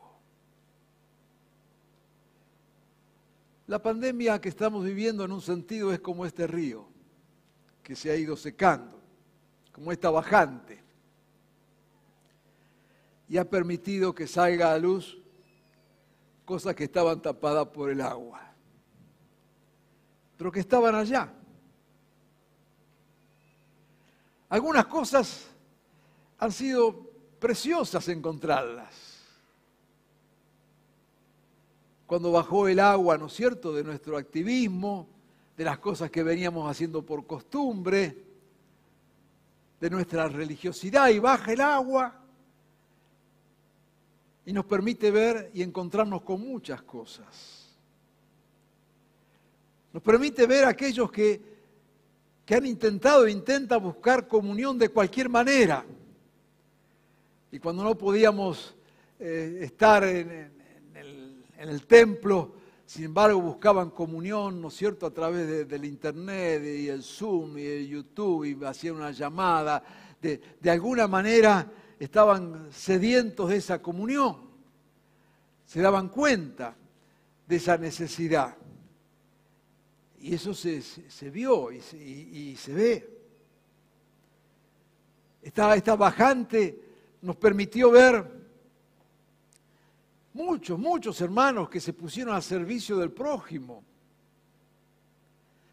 La 3.69 3.77
pandemia 3.77 4.41
que 4.41 4.49
estamos 4.49 4.83
viviendo 4.83 5.23
en 5.23 5.31
un 5.31 5.41
sentido 5.41 5.93
es 5.93 5.99
como 5.99 6.25
este 6.25 6.47
río 6.47 6.87
que 7.83 7.95
se 7.95 8.09
ha 8.09 8.15
ido 8.15 8.35
secando, 8.35 8.99
como 9.71 9.91
esta 9.91 10.09
bajante, 10.09 10.83
y 13.27 13.37
ha 13.37 13.47
permitido 13.47 14.15
que 14.15 14.25
salga 14.25 14.73
a 14.73 14.79
luz 14.79 15.21
cosas 16.45 16.73
que 16.73 16.85
estaban 16.85 17.21
tapadas 17.21 17.67
por 17.67 17.91
el 17.91 18.01
agua, 18.01 18.41
pero 20.35 20.51
que 20.51 20.61
estaban 20.61 20.95
allá. 20.95 21.31
Algunas 24.49 24.87
cosas 24.87 25.45
han 26.39 26.51
sido 26.51 27.07
preciosas 27.39 28.07
encontrarlas 28.07 29.08
cuando 32.09 32.31
bajó 32.31 32.67
el 32.67 32.79
agua, 32.79 33.19
¿no 33.19 33.27
es 33.27 33.33
cierto?, 33.33 33.71
de 33.71 33.83
nuestro 33.83 34.17
activismo, 34.17 35.07
de 35.55 35.63
las 35.63 35.77
cosas 35.77 36.09
que 36.09 36.23
veníamos 36.23 36.67
haciendo 36.67 37.05
por 37.05 37.27
costumbre, 37.27 38.17
de 39.79 39.89
nuestra 39.91 40.27
religiosidad, 40.27 41.09
y 41.09 41.19
baja 41.19 41.53
el 41.53 41.61
agua 41.61 42.19
y 44.43 44.51
nos 44.51 44.65
permite 44.65 45.11
ver 45.11 45.51
y 45.53 45.61
encontrarnos 45.61 46.23
con 46.23 46.41
muchas 46.41 46.81
cosas. 46.81 47.77
Nos 49.93 50.01
permite 50.01 50.47
ver 50.47 50.65
a 50.65 50.69
aquellos 50.69 51.11
que, 51.11 51.39
que 52.43 52.55
han 52.55 52.65
intentado 52.65 53.27
e 53.27 53.31
intentan 53.31 53.83
buscar 53.83 54.27
comunión 54.27 54.79
de 54.79 54.89
cualquier 54.89 55.29
manera. 55.29 55.85
Y 57.51 57.59
cuando 57.59 57.83
no 57.83 57.95
podíamos 57.95 58.75
eh, 59.19 59.59
estar 59.61 60.03
en, 60.03 60.58
en 61.59 61.67
el 61.67 61.85
templo, 61.85 62.53
sin 62.85 63.03
embargo 63.03 63.41
buscaban 63.41 63.89
comunión, 63.89 64.61
¿no 64.61 64.69
es 64.69 64.75
cierto?, 64.75 65.05
a 65.05 65.13
través 65.13 65.67
del 65.67 65.85
internet 65.85 66.63
y 66.63 66.87
el 66.87 67.03
Zoom 67.03 67.57
y 67.57 67.65
el 67.65 67.87
YouTube 67.87 68.45
y 68.45 68.65
hacían 68.65 68.95
una 68.95 69.11
llamada. 69.11 69.83
De, 70.21 70.41
alguna 70.69 71.07
manera 71.07 71.69
estaban 71.99 72.69
sedientos 72.71 73.49
de 73.49 73.57
esa 73.57 73.81
comunión, 73.81 74.37
se 75.65 75.81
daban 75.81 76.07
cuenta 76.07 76.75
de 77.45 77.55
esa 77.57 77.77
necesidad. 77.77 78.55
Y 80.21 80.33
eso 80.33 80.53
se, 80.53 80.81
se, 80.81 81.29
vio 81.29 81.71
y 81.73 81.81
se, 81.81 81.97
y, 81.97 82.55
se 82.55 82.73
ve. 82.73 83.19
Esta, 85.41 85.75
esta 85.75 85.95
bajante 85.95 86.83
nos 87.21 87.35
permitió 87.35 87.91
ver 87.91 88.38
muchos, 90.39 90.79
muchos 90.79 91.19
hermanos 91.19 91.69
que 91.69 91.81
se 91.81 91.91
pusieron 91.91 92.33
al 92.33 92.41
servicio 92.41 92.97
del 92.97 93.11
prójimo 93.11 93.83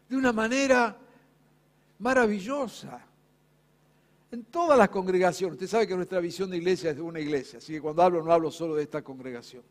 de 0.09 0.17
una 0.17 0.33
manera 0.33 0.97
maravillosa. 1.99 3.01
En 4.29 4.43
todas 4.43 4.77
las 4.77 4.89
congregaciones. 4.89 5.53
Usted 5.53 5.67
sabe 5.67 5.87
que 5.87 5.95
nuestra 5.95 6.19
visión 6.19 6.49
de 6.49 6.57
iglesia 6.57 6.89
es 6.89 6.97
de 6.97 7.01
una 7.01 7.19
iglesia, 7.19 7.59
así 7.59 7.73
que 7.73 7.81
cuando 7.81 8.03
hablo 8.03 8.21
no 8.21 8.31
hablo 8.33 8.51
solo 8.51 8.75
de 8.75 8.83
esta 8.83 9.01
congregación. 9.01 9.63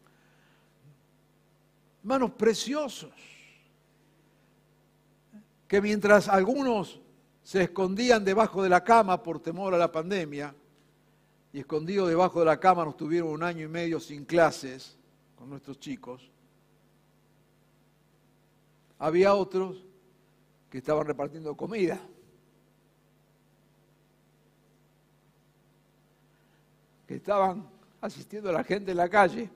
Hermanos 2.01 2.31
preciosos, 2.31 3.13
que 5.69 5.83
mientras 5.83 6.29
algunos 6.29 7.01
se 7.43 7.65
escondían 7.65 8.25
debajo 8.25 8.63
de 8.63 8.71
la 8.71 8.83
cama 8.83 9.23
por 9.23 9.41
temor 9.41 9.75
a 9.75 9.79
la 9.79 9.93
pandemia, 9.93 10.55
y 11.57 11.61
escondidos 11.61 12.11
debajo 12.11 12.41
de 12.41 12.45
la 12.45 12.61
cama 12.61 12.85
nos 12.85 12.99
tuvieron 12.99 13.31
un 13.31 13.43
año 13.43 13.65
y 13.65 13.69
medio 13.69 13.99
sin 13.99 14.27
clases 14.27 14.95
con 15.35 15.49
nuestros 15.49 15.81
chicos. 15.81 16.31
Había 18.99 19.33
otros 19.33 19.83
que 20.69 20.77
estaban 20.77 21.07
repartiendo 21.07 21.57
comida. 21.57 21.99
Que 27.09 27.15
estaban 27.15 27.67
asistiendo 28.03 28.51
a 28.51 28.53
la 28.53 28.63
gente 28.63 28.91
en 28.91 28.99
la 28.99 29.09
calle. 29.09 29.49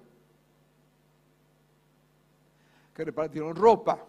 Que 2.94 3.04
repartieron 3.04 3.54
ropa. 3.54 4.02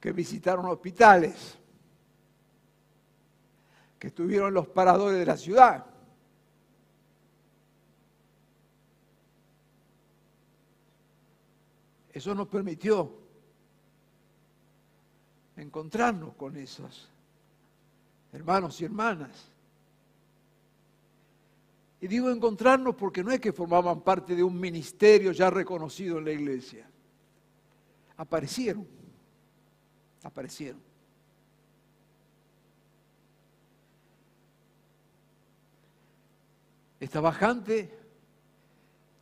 Que 0.00 0.10
visitaron 0.10 0.64
hospitales 0.64 1.58
que 4.04 4.08
estuvieron 4.08 4.48
en 4.48 4.54
los 4.54 4.68
paradores 4.68 5.18
de 5.18 5.24
la 5.24 5.38
ciudad. 5.38 5.86
eso 12.12 12.32
nos 12.32 12.46
permitió 12.46 13.12
encontrarnos 15.56 16.34
con 16.34 16.56
esos 16.56 17.10
hermanos 18.32 18.78
y 18.80 18.84
hermanas. 18.84 19.50
Y 22.00 22.06
digo 22.06 22.30
encontrarnos 22.30 22.94
porque 22.94 23.24
no 23.24 23.32
es 23.32 23.40
que 23.40 23.52
formaban 23.52 24.02
parte 24.02 24.36
de 24.36 24.44
un 24.44 24.60
ministerio 24.60 25.32
ya 25.32 25.48
reconocido 25.50 26.18
en 26.18 26.24
la 26.26 26.32
iglesia. 26.32 26.88
Aparecieron, 28.16 28.86
aparecieron. 30.22 30.93
Esta 37.04 37.20
bajante 37.20 37.90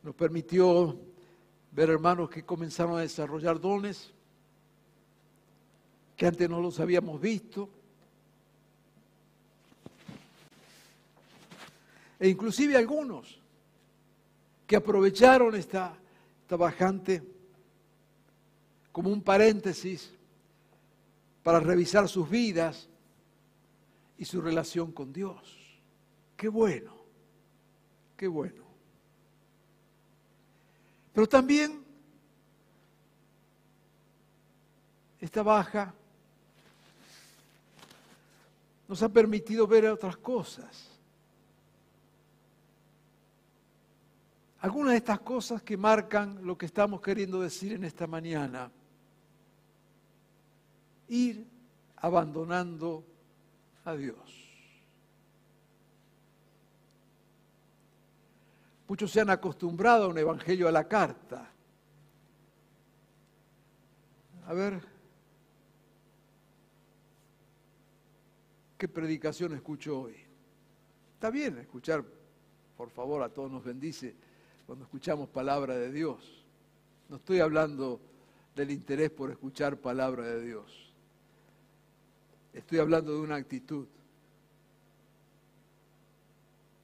nos 0.03 0.15
permitió 0.15 0.97
ver 1.73 1.89
hermanos 1.89 2.29
que 2.29 2.45
comenzaron 2.45 2.97
a 2.97 3.01
desarrollar 3.01 3.59
dones 3.59 4.13
que 6.15 6.25
antes 6.25 6.49
no 6.49 6.61
los 6.61 6.79
habíamos 6.79 7.19
visto. 7.19 7.69
E 12.21 12.29
inclusive 12.29 12.77
algunos 12.77 13.37
que 14.65 14.77
aprovecharon 14.77 15.53
esta, 15.53 15.93
esta 16.41 16.55
bajante 16.55 17.21
como 18.93 19.09
un 19.09 19.21
paréntesis 19.21 20.09
para 21.43 21.59
revisar 21.59 22.07
sus 22.07 22.29
vidas 22.29 22.87
y 24.17 24.23
su 24.23 24.39
relación 24.39 24.93
con 24.93 25.11
Dios. 25.11 25.81
Qué 26.37 26.47
bueno, 26.47 26.92
qué 28.23 28.27
bueno. 28.29 28.63
Pero 31.11 31.27
también 31.27 31.83
esta 35.19 35.43
baja 35.43 35.93
nos 38.87 39.03
ha 39.03 39.09
permitido 39.09 39.67
ver 39.67 39.87
otras 39.87 40.15
cosas. 40.15 40.89
Algunas 44.61 44.91
de 44.93 44.97
estas 44.99 45.19
cosas 45.19 45.61
que 45.63 45.75
marcan 45.75 46.45
lo 46.45 46.57
que 46.57 46.67
estamos 46.67 47.01
queriendo 47.01 47.41
decir 47.41 47.73
en 47.73 47.83
esta 47.83 48.07
mañana. 48.07 48.71
Ir 51.09 51.45
abandonando 51.97 53.03
a 53.83 53.93
Dios. 53.95 54.42
Muchos 58.87 59.11
se 59.11 59.21
han 59.21 59.29
acostumbrado 59.29 60.05
a 60.05 60.07
un 60.07 60.17
evangelio 60.17 60.67
a 60.67 60.71
la 60.71 60.87
carta. 60.87 61.49
A 64.45 64.53
ver, 64.53 64.81
¿qué 68.77 68.87
predicación 68.87 69.53
escucho 69.53 70.01
hoy? 70.01 70.15
Está 71.15 71.29
bien 71.29 71.57
escuchar, 71.59 72.03
por 72.75 72.89
favor, 72.89 73.23
a 73.23 73.29
todos 73.29 73.49
nos 73.49 73.63
bendice 73.63 74.13
cuando 74.65 74.83
escuchamos 74.83 75.29
palabra 75.29 75.75
de 75.75 75.91
Dios. 75.91 76.45
No 77.07 77.15
estoy 77.15 77.39
hablando 77.39 78.01
del 78.55 78.71
interés 78.71 79.09
por 79.09 79.31
escuchar 79.31 79.77
palabra 79.77 80.23
de 80.23 80.41
Dios. 80.41 80.93
Estoy 82.51 82.79
hablando 82.79 83.13
de 83.13 83.21
una 83.21 83.35
actitud 83.35 83.87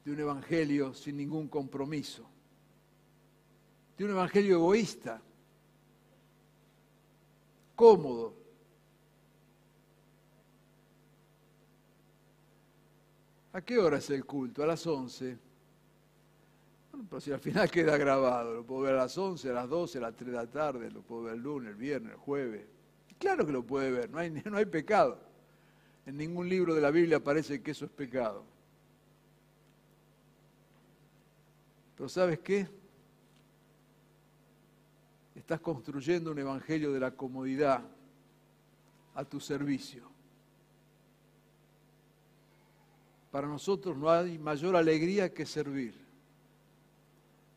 de 0.03 0.11
un 0.11 0.19
evangelio 0.19 0.93
sin 0.93 1.17
ningún 1.17 1.47
compromiso, 1.47 2.29
de 3.97 4.05
un 4.05 4.11
evangelio 4.11 4.55
egoísta, 4.55 5.21
cómodo. 7.75 8.35
¿A 13.53 13.61
qué 13.61 13.77
hora 13.77 13.97
es 13.97 14.09
el 14.09 14.25
culto? 14.25 14.63
A 14.63 14.67
las 14.67 14.85
11. 14.85 15.37
Bueno, 16.91 17.07
pero 17.09 17.21
si 17.21 17.31
al 17.31 17.39
final 17.39 17.69
queda 17.71 17.97
grabado, 17.97 18.53
lo 18.53 18.65
puedo 18.65 18.81
ver 18.81 18.95
a 18.95 19.03
las 19.03 19.17
11, 19.17 19.49
a 19.49 19.53
las 19.53 19.69
12, 19.69 19.97
a 19.97 20.01
las 20.01 20.15
3 20.15 20.31
de 20.31 20.37
la 20.37 20.47
tarde, 20.47 20.91
lo 20.91 21.01
puedo 21.01 21.23
ver 21.23 21.35
el 21.35 21.41
lunes, 21.41 21.71
el 21.71 21.75
viernes, 21.75 22.13
el 22.13 22.17
jueves. 22.17 22.65
Claro 23.17 23.45
que 23.45 23.51
lo 23.51 23.63
puede 23.63 23.91
ver, 23.91 24.09
no 24.09 24.19
hay, 24.19 24.29
no 24.45 24.57
hay 24.57 24.65
pecado. 24.65 25.19
En 26.05 26.17
ningún 26.17 26.49
libro 26.49 26.73
de 26.73 26.81
la 26.81 26.91
Biblia 26.91 27.17
aparece 27.17 27.61
que 27.61 27.71
eso 27.71 27.85
es 27.85 27.91
pecado. 27.91 28.43
Pero 31.99 32.07
¿sabes 32.07 32.39
qué? 32.39 32.65
Estás 35.35 35.59
construyendo 35.59 36.31
un 36.31 36.39
evangelio 36.39 36.93
de 36.93 36.99
la 37.01 37.11
comodidad 37.11 37.83
a 39.15 39.25
tu 39.25 39.41
servicio. 39.41 40.09
Para 43.29 43.47
nosotros 43.47 43.97
no 43.97 44.09
hay 44.09 44.39
mayor 44.39 44.77
alegría 44.77 45.33
que 45.33 45.45
servir. 45.45 45.93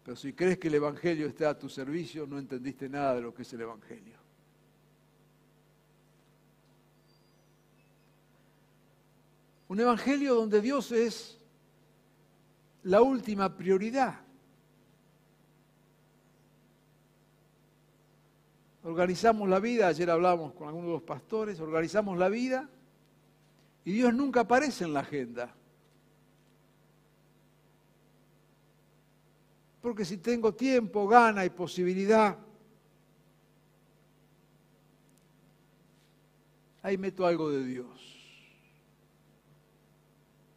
Pero 0.03 0.17
si 0.17 0.33
crees 0.33 0.59
que 0.59 0.67
el 0.67 0.75
Evangelio 0.75 1.29
está 1.29 1.51
a 1.51 1.57
tu 1.57 1.69
servicio, 1.69 2.27
no 2.27 2.37
entendiste 2.37 2.89
nada 2.89 3.15
de 3.15 3.21
lo 3.21 3.33
que 3.33 3.43
es 3.43 3.53
el 3.53 3.61
Evangelio. 3.61 4.19
Un 9.69 9.79
Evangelio 9.79 10.35
donde 10.35 10.61
Dios 10.61 10.91
es 10.91 11.39
la 12.83 13.03
última 13.03 13.57
prioridad. 13.57 14.32
Organizamos 18.85 19.49
la 19.49 19.61
vida, 19.61 19.87
ayer 19.87 20.11
hablamos 20.11 20.53
con 20.55 20.67
algunos 20.67 20.89
de 20.89 20.95
los 20.95 21.03
pastores, 21.03 21.61
organizamos 21.61 22.19
la 22.19 22.29
vida 22.29 22.69
y 23.85 23.93
Dios 23.93 24.13
nunca 24.13 24.41
aparece 24.41 24.85
en 24.85 24.93
la 24.93 25.01
agenda. 25.01 25.55
Porque 29.81 30.05
si 30.05 30.19
tengo 30.19 30.55
tiempo, 30.55 31.07
gana 31.07 31.45
y 31.45 31.51
posibilidad, 31.51 32.37
ahí 36.83 36.99
meto 36.99 37.27
algo 37.27 37.51
de 37.51 37.65
Dios. 37.65 38.13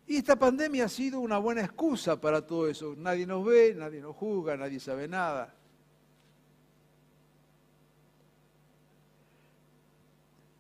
Y 0.08 0.18
esta 0.18 0.36
pandemia 0.36 0.86
ha 0.86 0.90
sido 0.90 1.20
una 1.20 1.40
buena 1.40 1.62
excusa 1.62 2.20
para 2.20 2.46
todo 2.46 2.68
eso. 2.68 2.96
Nadie 2.96 3.26
nos 3.26 3.44
ve, 3.44 3.74
nadie 3.76 4.02
nos 4.02 4.16
juzga, 4.16 4.56
nadie 4.56 4.80
sabe 4.80 5.08
nada. 5.08 5.54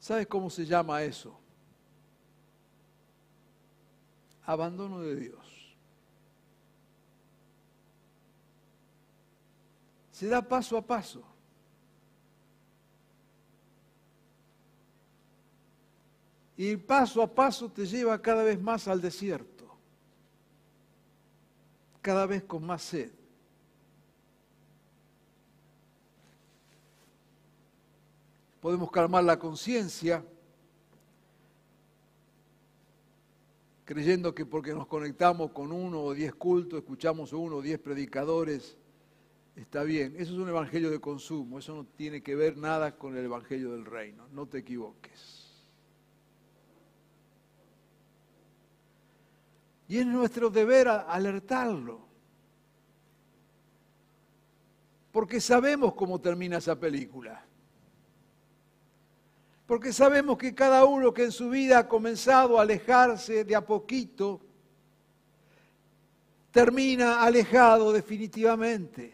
¿Sabes 0.05 0.27
cómo 0.27 0.51
se 0.51 0.67
llama 0.67 1.01
eso? 1.01 1.35
Abandono 4.45 5.01
de 5.01 5.15
Dios. 5.15 5.75
Se 10.11 10.27
da 10.27 10.43
paso 10.43 10.77
a 10.77 10.85
paso. 10.85 11.23
Y 16.55 16.77
paso 16.77 17.23
a 17.23 17.33
paso 17.33 17.71
te 17.71 17.87
lleva 17.87 18.21
cada 18.21 18.43
vez 18.43 18.61
más 18.61 18.87
al 18.87 19.01
desierto, 19.01 19.75
cada 22.03 22.27
vez 22.27 22.43
con 22.43 22.63
más 22.63 22.83
sed. 22.83 23.24
Podemos 28.65 28.89
calmar 28.89 29.23
la 29.23 29.37
conciencia 29.37 30.25
creyendo 33.83 34.33
que 34.33 34.43
porque 34.43 34.73
nos 34.73 34.87
conectamos 34.87 35.51
con 35.51 35.71
uno 35.71 36.01
o 36.01 36.15
diez 36.15 36.33
cultos, 36.33 36.79
escuchamos 36.79 37.31
uno 37.31 37.57
o 37.57 37.61
diez 37.61 37.77
predicadores, 37.77 38.75
está 39.55 39.83
bien. 39.83 40.15
Eso 40.17 40.33
es 40.33 40.39
un 40.39 40.49
evangelio 40.49 40.89
de 40.89 40.99
consumo, 40.99 41.59
eso 41.59 41.75
no 41.75 41.85
tiene 41.85 42.23
que 42.23 42.35
ver 42.35 42.57
nada 42.57 42.97
con 42.97 43.15
el 43.15 43.25
evangelio 43.25 43.73
del 43.73 43.85
reino, 43.85 44.27
no 44.31 44.47
te 44.47 44.57
equivoques. 44.57 45.63
Y 49.87 49.99
es 49.99 50.07
nuestro 50.07 50.49
deber 50.49 50.87
alertarlo, 50.87 51.99
porque 55.11 55.39
sabemos 55.39 55.93
cómo 55.93 56.19
termina 56.19 56.57
esa 56.57 56.79
película. 56.79 57.45
Porque 59.65 59.91
sabemos 59.91 60.37
que 60.37 60.53
cada 60.53 60.85
uno 60.85 61.13
que 61.13 61.23
en 61.23 61.31
su 61.31 61.49
vida 61.49 61.79
ha 61.79 61.87
comenzado 61.87 62.59
a 62.59 62.61
alejarse 62.61 63.43
de 63.43 63.55
a 63.55 63.65
poquito, 63.65 64.39
termina 66.51 67.23
alejado 67.23 67.91
definitivamente. 67.91 69.13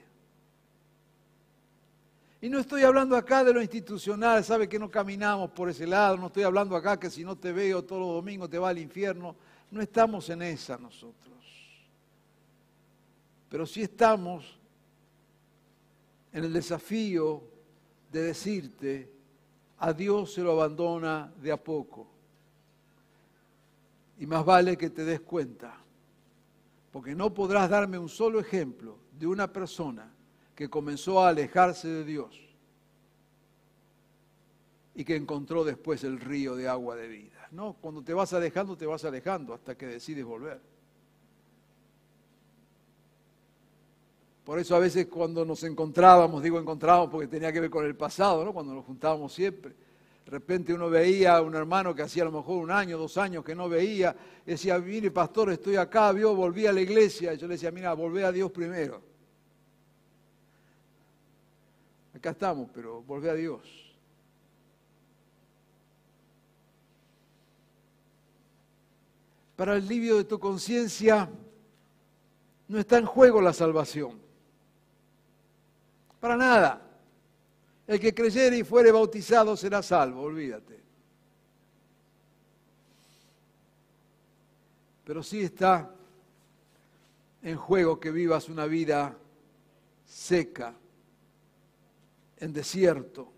Y 2.41 2.49
no 2.49 2.59
estoy 2.59 2.83
hablando 2.83 3.15
acá 3.15 3.43
de 3.43 3.53
lo 3.53 3.61
institucional, 3.61 4.43
sabe 4.43 4.67
que 4.67 4.79
no 4.79 4.89
caminamos 4.89 5.51
por 5.51 5.69
ese 5.69 5.87
lado, 5.87 6.17
no 6.17 6.27
estoy 6.27 6.43
hablando 6.43 6.75
acá 6.75 6.99
que 6.99 7.09
si 7.09 7.23
no 7.23 7.37
te 7.37 7.51
veo 7.51 7.83
todos 7.83 8.01
los 8.01 8.15
domingos 8.15 8.49
te 8.49 8.57
va 8.57 8.69
al 8.69 8.79
infierno, 8.79 9.35
no 9.69 9.81
estamos 9.81 10.29
en 10.29 10.41
esa 10.41 10.77
nosotros. 10.77 11.37
Pero 13.47 13.65
sí 13.65 13.83
estamos 13.83 14.59
en 16.33 16.43
el 16.43 16.53
desafío 16.53 17.43
de 18.11 18.21
decirte, 18.23 19.20
a 19.81 19.93
Dios 19.93 20.31
se 20.33 20.41
lo 20.41 20.51
abandona 20.51 21.33
de 21.41 21.51
a 21.51 21.57
poco. 21.57 22.07
Y 24.19 24.27
más 24.27 24.45
vale 24.45 24.77
que 24.77 24.91
te 24.91 25.03
des 25.03 25.21
cuenta, 25.21 25.75
porque 26.91 27.15
no 27.15 27.33
podrás 27.33 27.67
darme 27.67 27.97
un 27.97 28.07
solo 28.07 28.39
ejemplo 28.39 28.99
de 29.17 29.25
una 29.25 29.51
persona 29.51 30.13
que 30.53 30.69
comenzó 30.69 31.19
a 31.19 31.29
alejarse 31.29 31.87
de 31.87 32.05
Dios 32.05 32.39
y 34.93 35.03
que 35.03 35.15
encontró 35.15 35.63
después 35.63 36.03
el 36.03 36.19
río 36.19 36.55
de 36.55 36.67
agua 36.67 36.95
de 36.95 37.07
vida. 37.07 37.47
No, 37.49 37.73
cuando 37.81 38.03
te 38.03 38.13
vas 38.13 38.33
alejando, 38.33 38.77
te 38.77 38.85
vas 38.85 39.03
alejando 39.03 39.55
hasta 39.55 39.75
que 39.75 39.87
decides 39.87 40.23
volver. 40.23 40.61
Por 44.43 44.57
eso 44.57 44.75
a 44.75 44.79
veces 44.79 45.07
cuando 45.07 45.45
nos 45.45 45.63
encontrábamos, 45.63 46.41
digo 46.41 46.59
encontrábamos 46.59 47.09
porque 47.09 47.27
tenía 47.27 47.53
que 47.53 47.59
ver 47.59 47.69
con 47.69 47.85
el 47.85 47.95
pasado, 47.95 48.43
¿no? 48.43 48.53
cuando 48.53 48.73
nos 48.73 48.85
juntábamos 48.85 49.33
siempre, 49.33 49.73
de 50.25 50.31
repente 50.31 50.73
uno 50.73 50.89
veía 50.89 51.35
a 51.35 51.41
un 51.41 51.55
hermano 51.55 51.93
que 51.93 52.03
hacía 52.03 52.23
a 52.23 52.27
lo 52.27 52.31
mejor 52.31 52.63
un 52.63 52.71
año, 52.71 52.97
dos 52.97 53.17
años 53.17 53.43
que 53.43 53.53
no 53.53 53.67
veía, 53.67 54.15
decía, 54.45 54.79
mire 54.79 55.11
pastor, 55.11 55.51
estoy 55.51 55.75
acá, 55.75 56.11
vio, 56.11 56.35
volví 56.35 56.65
a 56.65 56.73
la 56.73 56.81
iglesia. 56.81 57.33
Y 57.33 57.37
yo 57.37 57.47
le 57.47 57.55
decía, 57.55 57.71
mira, 57.71 57.93
volvé 57.93 58.23
a 58.23 58.31
Dios 58.31 58.51
primero. 58.51 59.01
Acá 62.15 62.31
estamos, 62.31 62.69
pero 62.73 63.01
volvé 63.01 63.29
a 63.29 63.33
Dios. 63.33 63.61
Para 69.55 69.75
el 69.75 69.83
alivio 69.83 70.17
de 70.17 70.23
tu 70.23 70.39
conciencia 70.39 71.29
no 72.67 72.79
está 72.79 72.97
en 72.97 73.05
juego 73.05 73.41
la 73.41 73.53
salvación. 73.53 74.30
Para 76.21 76.37
nada. 76.37 76.81
El 77.87 77.99
que 77.99 78.13
creyere 78.13 78.59
y 78.59 78.63
fuere 78.63 78.91
bautizado 78.91 79.57
será 79.57 79.81
salvo, 79.81 80.21
olvídate. 80.21 80.79
Pero 85.03 85.23
sí 85.23 85.41
está 85.41 85.93
en 87.41 87.57
juego 87.57 87.99
que 87.99 88.11
vivas 88.11 88.47
una 88.47 88.67
vida 88.67 89.17
seca, 90.05 90.75
en 92.37 92.53
desierto, 92.53 93.33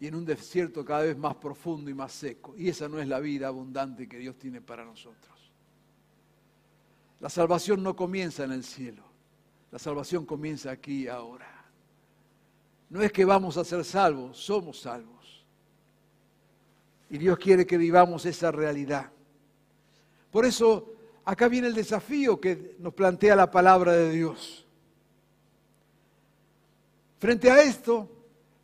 y 0.00 0.06
en 0.06 0.14
un 0.14 0.24
desierto 0.24 0.84
cada 0.84 1.02
vez 1.02 1.18
más 1.18 1.34
profundo 1.34 1.90
y 1.90 1.94
más 1.94 2.12
seco. 2.12 2.54
Y 2.56 2.68
esa 2.68 2.88
no 2.88 3.00
es 3.00 3.08
la 3.08 3.18
vida 3.18 3.48
abundante 3.48 4.08
que 4.08 4.18
Dios 4.18 4.38
tiene 4.38 4.60
para 4.60 4.84
nosotros. 4.84 5.52
La 7.18 7.28
salvación 7.28 7.82
no 7.82 7.96
comienza 7.96 8.44
en 8.44 8.52
el 8.52 8.62
cielo. 8.62 9.07
La 9.70 9.78
salvación 9.78 10.24
comienza 10.24 10.70
aquí 10.70 11.04
y 11.04 11.08
ahora. 11.08 11.46
No 12.90 13.02
es 13.02 13.12
que 13.12 13.24
vamos 13.24 13.56
a 13.56 13.64
ser 13.64 13.84
salvos, 13.84 14.38
somos 14.38 14.80
salvos. 14.80 15.44
Y 17.10 17.18
Dios 17.18 17.38
quiere 17.38 17.66
que 17.66 17.76
vivamos 17.76 18.24
esa 18.24 18.50
realidad. 18.50 19.10
Por 20.30 20.44
eso, 20.44 20.94
acá 21.24 21.48
viene 21.48 21.68
el 21.68 21.74
desafío 21.74 22.40
que 22.40 22.76
nos 22.78 22.94
plantea 22.94 23.36
la 23.36 23.50
palabra 23.50 23.92
de 23.92 24.10
Dios. 24.10 24.66
Frente 27.18 27.50
a 27.50 27.62
esto, 27.62 28.08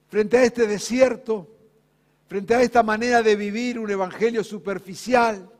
frente 0.08 0.38
a 0.38 0.44
este 0.44 0.66
desierto, 0.66 1.48
frente 2.28 2.54
a 2.54 2.62
esta 2.62 2.82
manera 2.82 3.22
de 3.22 3.36
vivir 3.36 3.78
un 3.78 3.90
evangelio 3.90 4.44
superficial, 4.44 5.50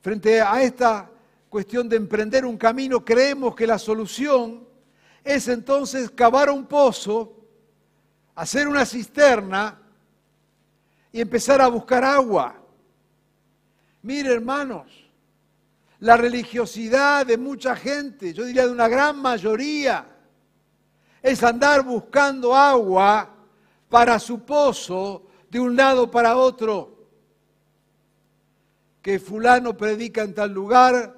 frente 0.00 0.40
a 0.40 0.62
esta 0.62 1.10
cuestión 1.48 1.88
de 1.88 1.96
emprender 1.96 2.44
un 2.44 2.56
camino, 2.56 3.04
creemos 3.04 3.54
que 3.54 3.66
la 3.66 3.78
solución 3.78 4.66
es 5.24 5.48
entonces 5.48 6.10
cavar 6.10 6.50
un 6.50 6.66
pozo, 6.66 7.36
hacer 8.34 8.68
una 8.68 8.84
cisterna 8.84 9.80
y 11.12 11.20
empezar 11.20 11.60
a 11.60 11.68
buscar 11.68 12.04
agua. 12.04 12.54
Mire, 14.02 14.32
hermanos, 14.32 14.86
la 16.00 16.16
religiosidad 16.16 17.26
de 17.26 17.36
mucha 17.36 17.74
gente, 17.74 18.32
yo 18.32 18.44
diría 18.44 18.66
de 18.66 18.72
una 18.72 18.88
gran 18.88 19.20
mayoría, 19.20 20.06
es 21.22 21.42
andar 21.42 21.82
buscando 21.82 22.54
agua 22.54 23.34
para 23.88 24.18
su 24.18 24.44
pozo 24.44 25.26
de 25.50 25.58
un 25.58 25.74
lado 25.74 26.10
para 26.10 26.36
otro. 26.36 26.96
Que 29.02 29.18
fulano 29.18 29.76
predica 29.76 30.22
en 30.22 30.34
tal 30.34 30.52
lugar, 30.52 31.17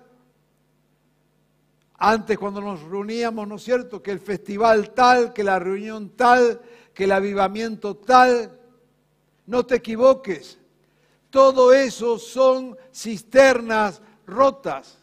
antes 2.02 2.38
cuando 2.38 2.62
nos 2.62 2.82
reuníamos, 2.82 3.46
¿no 3.46 3.56
es 3.56 3.62
cierto? 3.62 4.02
Que 4.02 4.10
el 4.10 4.20
festival 4.20 4.92
tal, 4.92 5.34
que 5.34 5.44
la 5.44 5.58
reunión 5.58 6.16
tal, 6.16 6.58
que 6.94 7.04
el 7.04 7.12
avivamiento 7.12 7.94
tal. 7.94 8.58
No 9.44 9.66
te 9.66 9.76
equivoques. 9.76 10.58
Todo 11.28 11.74
eso 11.74 12.18
son 12.18 12.74
cisternas 12.90 14.00
rotas 14.26 14.96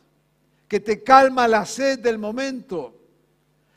que 0.67 0.79
te 0.79 1.03
calma 1.03 1.47
la 1.47 1.67
sed 1.67 1.99
del 1.99 2.17
momento. 2.17 2.95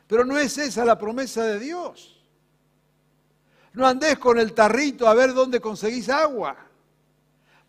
Pero 0.07 0.25
no 0.25 0.39
es 0.39 0.57
esa 0.57 0.83
la 0.83 0.97
promesa 0.97 1.43
de 1.45 1.59
Dios. 1.59 2.25
No 3.73 3.85
andes 3.85 4.17
con 4.17 4.39
el 4.39 4.53
tarrito 4.53 5.07
a 5.07 5.13
ver 5.13 5.35
dónde 5.35 5.61
conseguís 5.61 6.09
agua. 6.09 6.57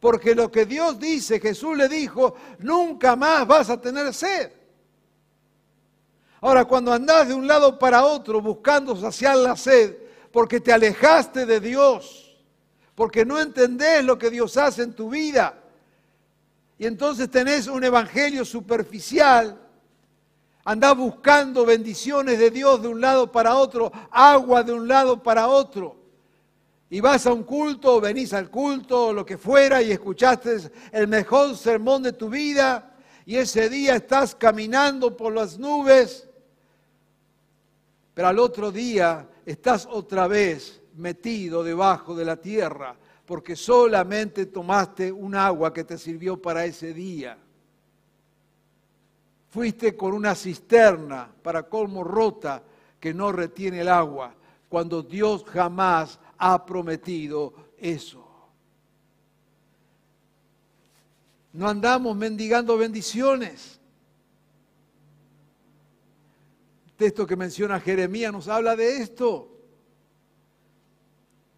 Porque 0.00 0.34
lo 0.34 0.50
que 0.50 0.64
Dios 0.64 0.98
dice, 0.98 1.38
Jesús 1.38 1.76
le 1.76 1.90
dijo, 1.90 2.36
nunca 2.60 3.16
más 3.16 3.46
vas 3.46 3.68
a 3.68 3.78
tener 3.78 4.14
sed. 4.14 4.61
Ahora, 6.42 6.64
cuando 6.64 6.92
andás 6.92 7.28
de 7.28 7.34
un 7.34 7.46
lado 7.46 7.78
para 7.78 8.04
otro 8.04 8.40
buscando 8.40 8.96
saciar 8.96 9.36
la 9.36 9.54
sed, 9.54 9.96
porque 10.32 10.58
te 10.58 10.72
alejaste 10.72 11.46
de 11.46 11.60
Dios, 11.60 12.36
porque 12.96 13.24
no 13.24 13.38
entendés 13.38 14.04
lo 14.04 14.18
que 14.18 14.28
Dios 14.28 14.56
hace 14.56 14.82
en 14.82 14.92
tu 14.92 15.08
vida, 15.08 15.62
y 16.78 16.86
entonces 16.86 17.30
tenés 17.30 17.68
un 17.68 17.84
evangelio 17.84 18.44
superficial, 18.44 19.56
andás 20.64 20.96
buscando 20.96 21.64
bendiciones 21.64 22.40
de 22.40 22.50
Dios 22.50 22.82
de 22.82 22.88
un 22.88 23.00
lado 23.00 23.30
para 23.30 23.54
otro, 23.54 23.92
agua 24.10 24.64
de 24.64 24.72
un 24.72 24.88
lado 24.88 25.22
para 25.22 25.46
otro, 25.46 25.96
y 26.90 26.98
vas 26.98 27.24
a 27.24 27.32
un 27.32 27.44
culto, 27.44 27.94
o 27.94 28.00
venís 28.00 28.32
al 28.32 28.50
culto, 28.50 29.06
o 29.06 29.12
lo 29.12 29.24
que 29.24 29.38
fuera, 29.38 29.80
y 29.80 29.92
escuchaste 29.92 30.56
el 30.90 31.06
mejor 31.06 31.56
sermón 31.56 32.02
de 32.02 32.14
tu 32.14 32.28
vida, 32.28 32.96
y 33.24 33.36
ese 33.36 33.68
día 33.68 33.94
estás 33.94 34.34
caminando 34.34 35.16
por 35.16 35.32
las 35.32 35.56
nubes, 35.56 36.28
pero 38.14 38.28
al 38.28 38.38
otro 38.38 38.70
día 38.70 39.28
estás 39.46 39.88
otra 39.90 40.26
vez 40.26 40.82
metido 40.96 41.62
debajo 41.62 42.14
de 42.14 42.24
la 42.24 42.36
tierra 42.36 42.96
porque 43.26 43.56
solamente 43.56 44.46
tomaste 44.46 45.10
un 45.10 45.34
agua 45.34 45.72
que 45.72 45.84
te 45.84 45.96
sirvió 45.96 46.40
para 46.40 46.64
ese 46.64 46.92
día. 46.92 47.38
Fuiste 49.48 49.96
con 49.96 50.12
una 50.12 50.34
cisterna 50.34 51.30
para 51.42 51.62
colmo 51.64 52.04
rota 52.04 52.62
que 52.98 53.14
no 53.14 53.32
retiene 53.32 53.80
el 53.80 53.88
agua, 53.88 54.34
cuando 54.68 55.02
Dios 55.02 55.44
jamás 55.44 56.18
ha 56.38 56.64
prometido 56.64 57.52
eso. 57.76 58.26
No 61.52 61.68
andamos 61.68 62.16
mendigando 62.16 62.78
bendiciones. 62.78 63.80
Texto 66.96 67.26
que 67.26 67.36
menciona 67.36 67.80
Jeremías 67.80 68.32
nos 68.32 68.48
habla 68.48 68.76
de 68.76 68.98
esto. 68.98 69.48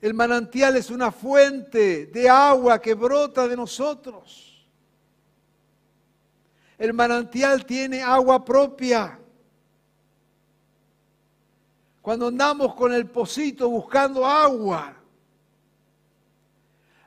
El 0.01 0.13
manantial 0.15 0.77
es 0.77 0.91
una 0.91 1.11
fuente 1.11 2.07
de 2.07 2.29
agua 2.29 2.81
que 2.81 2.95
brota 2.95 3.49
de 3.49 3.57
nosotros. 3.57 4.67
El 6.77 6.93
manantial 6.93 7.65
tiene 7.65 8.03
agua 8.03 8.45
propia. 8.45 9.19
Cuando 12.03 12.27
andamos 12.27 12.75
con 12.75 12.93
el 12.93 13.09
pocito 13.09 13.71
buscando 13.71 14.27
agua, 14.27 14.95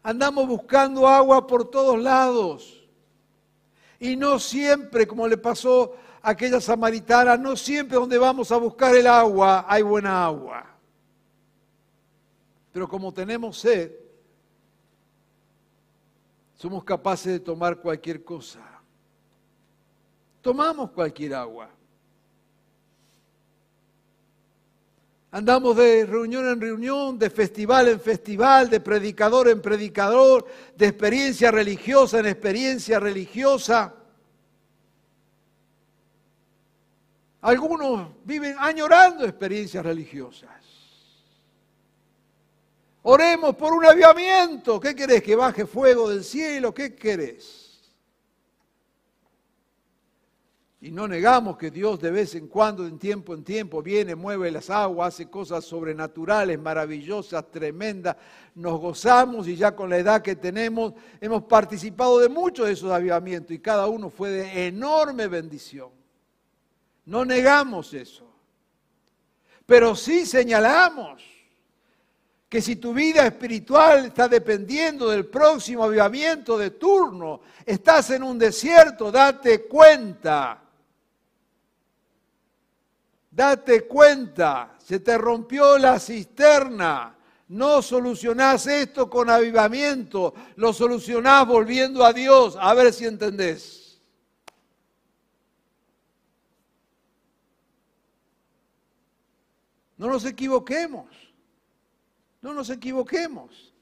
andamos 0.02 0.48
buscando 0.48 1.08
agua 1.08 1.46
por 1.46 1.70
todos 1.70 2.02
lados. 2.02 2.88
Y 4.00 4.16
no 4.16 4.40
siempre, 4.40 5.06
como 5.06 5.28
le 5.28 5.38
pasó 5.38 5.96
aquella 6.28 6.60
samaritana, 6.60 7.38
no 7.38 7.56
siempre 7.56 7.98
donde 7.98 8.18
vamos 8.18 8.52
a 8.52 8.58
buscar 8.58 8.94
el 8.94 9.08
agua 9.08 9.66
hay 9.66 9.82
buena 9.82 10.26
agua. 10.26 10.66
Pero 12.74 12.86
como 12.90 13.14
tenemos 13.14 13.58
sed, 13.58 13.94
somos 16.56 16.84
capaces 16.84 17.32
de 17.32 17.40
tomar 17.40 17.78
cualquier 17.78 18.26
cosa. 18.26 18.60
Tomamos 20.42 20.92
cualquier 20.92 21.34
agua. 21.34 21.70
Andamos 25.32 25.78
de 25.78 26.06
reunión 26.06 26.46
en 26.50 26.60
reunión, 26.60 27.18
de 27.18 27.30
festival 27.30 27.88
en 27.88 28.02
festival, 28.02 28.70
de 28.70 28.82
predicador 28.82 29.48
en 29.48 29.62
predicador, 29.62 30.46
de 30.76 30.88
experiencia 30.88 31.52
religiosa 31.52 32.20
en 32.20 32.26
experiencia 32.26 33.00
religiosa. 33.00 33.94
Algunos 37.48 38.10
viven 38.26 38.58
añorando 38.60 39.24
experiencias 39.24 39.86
religiosas. 39.86 40.50
Oremos 43.04 43.56
por 43.56 43.72
un 43.72 43.86
avivamiento. 43.86 44.82
¿Qué 44.82 44.94
querés? 44.94 45.24
¿Que 45.24 45.34
baje 45.34 45.66
fuego 45.66 46.10
del 46.10 46.26
cielo? 46.26 46.74
¿Qué 46.74 46.94
querés? 46.94 47.90
Y 50.82 50.92
no 50.92 51.08
negamos 51.08 51.56
que 51.56 51.72
Dios 51.72 52.02
de 52.02 52.12
vez 52.12 52.36
en 52.36 52.50
cuando, 52.50 52.84
de 52.84 52.92
tiempo 52.98 53.34
en 53.34 53.46
tiempo, 53.46 53.82
viene, 53.82 54.14
mueve 54.14 54.52
las 54.52 54.70
aguas, 54.70 55.14
hace 55.14 55.30
cosas 55.30 55.64
sobrenaturales, 55.64 56.60
maravillosas, 56.60 57.50
tremendas. 57.50 58.18
Nos 58.56 58.78
gozamos 58.78 59.48
y 59.48 59.56
ya 59.56 59.74
con 59.74 59.90
la 59.90 59.98
edad 59.98 60.22
que 60.22 60.36
tenemos 60.36 60.96
hemos 61.22 61.44
participado 61.44 62.20
de 62.20 62.28
muchos 62.28 62.68
de 62.68 62.74
esos 62.74 62.92
avivamientos 62.92 63.56
y 63.56 63.60
cada 63.60 63.88
uno 63.88 64.10
fue 64.10 64.32
de 64.32 64.68
enorme 64.68 65.30
bendición. 65.30 65.97
No 67.08 67.26
negamos 67.26 67.94
eso. 67.94 68.26
Pero 69.66 69.96
sí 69.96 70.26
señalamos 70.26 71.22
que 72.48 72.62
si 72.62 72.78
tu 72.78 72.94
vida 72.94 73.26
espiritual 73.26 74.06
está 74.06 74.30
dependiendo 74.30 75.10
del 75.10 75.26
próximo 75.26 75.84
avivamiento 75.84 76.58
de 76.58 76.72
turno, 76.72 77.42
estás 77.66 78.12
en 78.12 78.24
un 78.24 78.40
desierto, 78.40 79.12
date 79.12 79.64
cuenta 79.68 80.62
Date 83.38 83.86
cuenta, 83.86 84.74
se 84.84 85.00
te 85.00 85.16
rompió 85.16 85.78
la 85.78 86.00
cisterna. 86.00 87.16
No 87.50 87.84
solucionás 87.84 88.66
esto 88.66 89.08
con 89.12 89.30
avivamiento, 89.30 90.34
lo 90.56 90.74
solucionás 90.74 91.46
volviendo 91.46 92.04
a 92.04 92.14
Dios. 92.14 92.58
A 92.60 92.74
ver 92.74 92.92
si 92.92 93.06
entendés. 93.06 93.77
No 99.98 100.08
nos 100.08 100.26
equivoquemos. 100.26 101.08
No 102.42 102.54
nos 102.54 102.70
equivoquemos. 102.70 103.74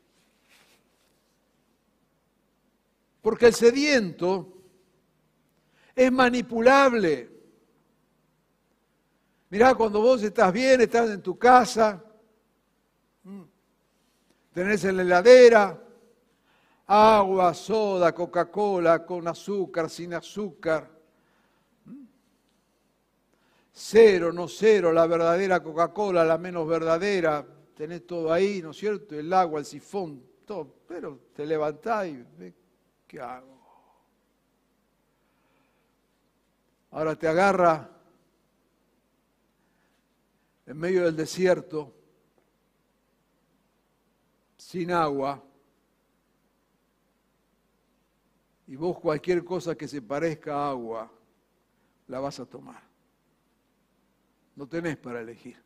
Porque 3.22 3.48
el 3.48 3.54
sediento 3.54 4.54
es 5.96 6.12
manipulable. 6.12 7.30
Mirá, 9.50 9.76
cuando 9.76 10.02
vos 10.02 10.24
estás 10.24 10.52
bien, 10.52 10.82
estás 10.82 11.10
en 11.10 11.22
tu 11.22 11.38
casa, 11.38 12.04
mm, 13.24 13.44
tenés 14.54 14.84
en 14.84 14.98
la 14.98 15.04
heladera 15.04 15.82
agua, 16.88 17.54
soda, 17.54 18.14
Coca-Cola, 18.14 19.06
con 19.06 19.28
azúcar, 19.28 19.90
sin 19.90 20.14
azúcar. 20.14 20.95
Cero, 23.78 24.32
no 24.32 24.48
cero, 24.48 24.94
la 24.94 25.06
verdadera 25.06 25.62
Coca-Cola, 25.62 26.24
la 26.24 26.38
menos 26.38 26.66
verdadera. 26.66 27.46
Tenés 27.76 28.08
todo 28.08 28.32
ahí, 28.32 28.62
¿no 28.62 28.72
es 28.72 28.78
cierto? 28.78 29.16
El 29.16 29.34
agua, 29.34 29.60
el 29.60 29.66
sifón, 29.66 30.24
todo. 30.46 30.74
Pero 30.88 31.20
te 31.34 31.46
levantás 31.46 32.08
y 32.08 32.26
¿qué 33.06 33.20
hago? 33.20 33.54
Ahora 36.92 37.18
te 37.18 37.28
agarra 37.28 37.92
en 40.66 40.78
medio 40.78 41.04
del 41.04 41.18
desierto, 41.18 41.94
sin 44.56 44.90
agua, 44.92 45.44
y 48.68 48.78
vos 48.78 48.98
cualquier 49.00 49.44
cosa 49.44 49.76
que 49.76 49.90
se 49.90 50.02
parezca 50.02 50.56
a 50.56 50.70
agua, 50.70 51.12
la 52.08 52.22
vas 52.22 52.40
a 52.40 52.46
tomar. 52.46 52.95
No 54.56 54.68
tenés 54.68 54.98
para 54.98 55.22
elegir. 55.22 55.58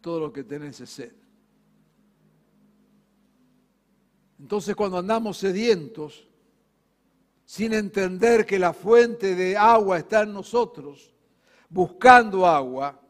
Todo 0.00 0.20
lo 0.20 0.32
que 0.32 0.44
tenés 0.44 0.80
es 0.80 0.90
sed. 0.90 1.12
Entonces 4.38 4.74
cuando 4.74 4.98
andamos 4.98 5.36
sedientos, 5.36 6.26
sin 7.44 7.72
entender 7.72 8.46
que 8.46 8.58
la 8.58 8.72
fuente 8.72 9.34
de 9.34 9.56
agua 9.56 9.98
está 9.98 10.22
en 10.22 10.32
nosotros, 10.32 11.12
buscando 11.68 12.46
agua, 12.46 13.00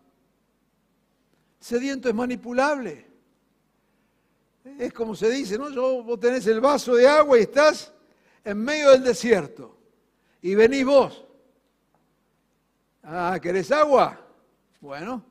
Sediento 1.60 2.08
es 2.08 2.14
manipulable. 2.14 3.06
Es 4.78 4.92
como 4.94 5.14
se 5.14 5.30
dice, 5.30 5.58
¿no? 5.58 5.70
Yo, 5.70 6.02
vos 6.02 6.18
tenés 6.18 6.46
el 6.46 6.60
vaso 6.60 6.94
de 6.94 7.06
agua 7.06 7.38
y 7.38 7.42
estás 7.42 7.92
en 8.42 8.58
medio 8.58 8.90
del 8.90 9.04
desierto. 9.04 9.76
Y 10.40 10.54
venís 10.54 10.86
vos. 10.86 11.24
Ah, 13.02 13.38
¿querés 13.40 13.70
agua? 13.70 14.19
Bueno, 14.80 15.22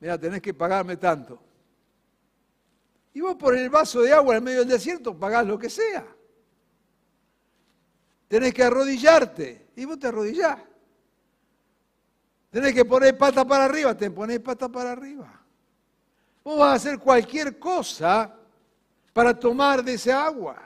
mira, 0.00 0.18
tenés 0.18 0.40
que 0.40 0.54
pagarme 0.54 0.96
tanto. 0.96 1.38
Y 3.12 3.20
vos 3.20 3.36
por 3.36 3.54
el 3.54 3.70
vaso 3.70 4.00
de 4.02 4.12
agua 4.12 4.36
en 4.36 4.44
medio 4.44 4.60
del 4.60 4.68
desierto 4.68 5.16
pagás 5.16 5.46
lo 5.46 5.58
que 5.58 5.70
sea. 5.70 6.06
Tenés 8.26 8.52
que 8.52 8.64
arrodillarte. 8.64 9.68
Y 9.76 9.84
vos 9.84 9.98
te 9.98 10.08
arrodillás. 10.08 10.58
Tenés 12.50 12.72
que 12.72 12.84
poner 12.84 13.16
pata 13.18 13.44
para 13.44 13.64
arriba, 13.64 13.96
te 13.96 14.10
pones 14.10 14.40
pata 14.40 14.68
para 14.68 14.92
arriba. 14.92 15.40
Vos 16.42 16.58
vas 16.58 16.68
a 16.68 16.74
hacer 16.74 16.98
cualquier 16.98 17.58
cosa 17.58 18.34
para 19.12 19.38
tomar 19.38 19.82
de 19.82 19.94
esa 19.94 20.24
agua, 20.24 20.60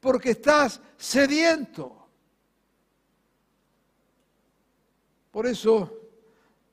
porque 0.00 0.30
estás 0.30 0.80
sediento. 0.96 2.08
Por 5.30 5.46
eso 5.46 5.97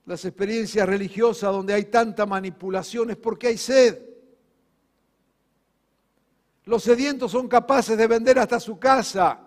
las 0.06 0.24
experiencias 0.24 0.88
religiosas 0.88 1.52
donde 1.52 1.74
hay 1.74 1.86
tanta 1.86 2.26
manipulación 2.26 3.10
es 3.10 3.18
porque 3.18 3.48
hay 3.48 3.58
sed. 3.58 4.00
Los 6.66 6.84
sedientos 6.84 7.32
son 7.32 7.48
capaces 7.48 7.98
de 7.98 8.08
vender 8.08 8.40
hasta 8.40 8.60
su 8.60 8.78
casa 8.78 9.40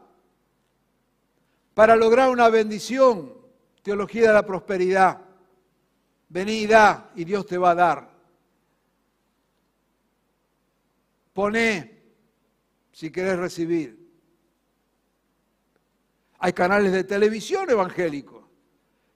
para 1.74 1.94
lograr 1.94 2.30
una 2.30 2.48
bendición 2.48 3.34
teología 3.82 4.28
de 4.28 4.34
la 4.34 4.44
prosperidad. 4.44 5.20
Vení 6.28 6.64
y 6.64 6.68
y 7.14 7.24
Dios 7.24 7.46
te 7.46 7.56
va 7.56 7.70
a 7.70 7.74
dar. 7.74 8.10
Poné 11.32 12.02
si 12.92 13.10
querés 13.10 13.38
recibir. 13.38 13.96
Hay 16.40 16.52
canales 16.52 16.92
de 16.92 17.04
televisión 17.04 17.70
evangélicos 17.70 18.47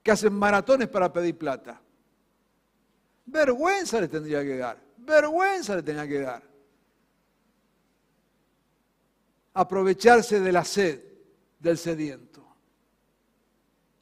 que 0.02 0.10
hacen 0.10 0.32
maratones 0.32 0.88
para 0.88 1.12
pedir 1.12 1.38
plata. 1.38 1.80
Vergüenza 3.26 4.00
le 4.00 4.08
tendría 4.08 4.42
que 4.42 4.56
dar. 4.56 4.82
Vergüenza 4.98 5.76
le 5.76 5.82
tenía 5.82 6.06
que 6.06 6.20
dar. 6.20 6.42
Aprovecharse 9.54 10.40
de 10.40 10.52
la 10.52 10.64
sed 10.64 11.02
del 11.58 11.78
sediento 11.78 12.44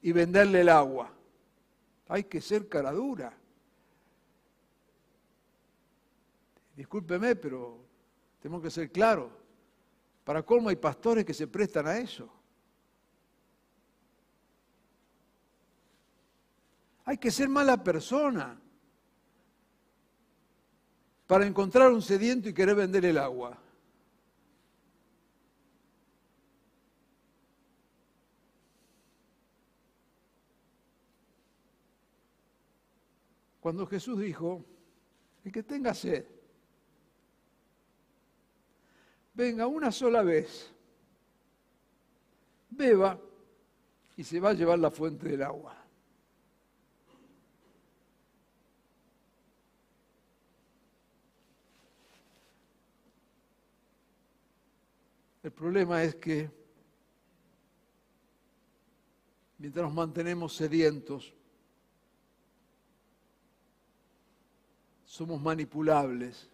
y 0.01 0.11
venderle 0.11 0.61
el 0.61 0.69
agua. 0.69 1.11
Hay 2.07 2.23
que 2.23 2.41
ser 2.41 2.67
cara 2.67 2.91
dura. 2.91 3.37
Discúlpeme, 6.75 7.35
pero 7.35 7.77
tengo 8.41 8.61
que 8.61 8.71
ser 8.71 8.91
claro. 8.91 9.29
Para 10.23 10.43
cómo 10.43 10.69
hay 10.69 10.75
pastores 10.75 11.25
que 11.25 11.33
se 11.33 11.47
prestan 11.47 11.87
a 11.87 11.97
eso. 11.97 12.40
Hay 17.05 17.17
que 17.17 17.31
ser 17.31 17.49
mala 17.49 17.83
persona 17.83 18.59
para 21.27 21.45
encontrar 21.45 21.91
un 21.91 22.01
sediento 22.01 22.49
y 22.49 22.53
querer 22.53 22.75
vender 22.75 23.05
el 23.05 23.17
agua. 23.17 23.57
Cuando 33.61 33.85
Jesús 33.85 34.19
dijo, 34.19 34.65
el 35.45 35.51
que 35.51 35.63
tenga 35.63 35.93
sed, 35.93 36.25
venga 39.33 39.67
una 39.67 39.91
sola 39.91 40.23
vez, 40.23 40.73
beba 42.71 43.19
y 44.17 44.23
se 44.23 44.39
va 44.39 44.49
a 44.49 44.53
llevar 44.53 44.79
la 44.79 44.91
fuente 44.91 45.29
del 45.29 45.43
agua. 45.43 45.80
El 55.43 55.51
problema 55.51 56.03
es 56.03 56.15
que 56.15 56.49
mientras 59.57 59.85
nos 59.85 59.93
mantenemos 59.93 60.55
sedientos, 60.55 61.33
somos 65.05 65.41
manipulables. 65.41 66.47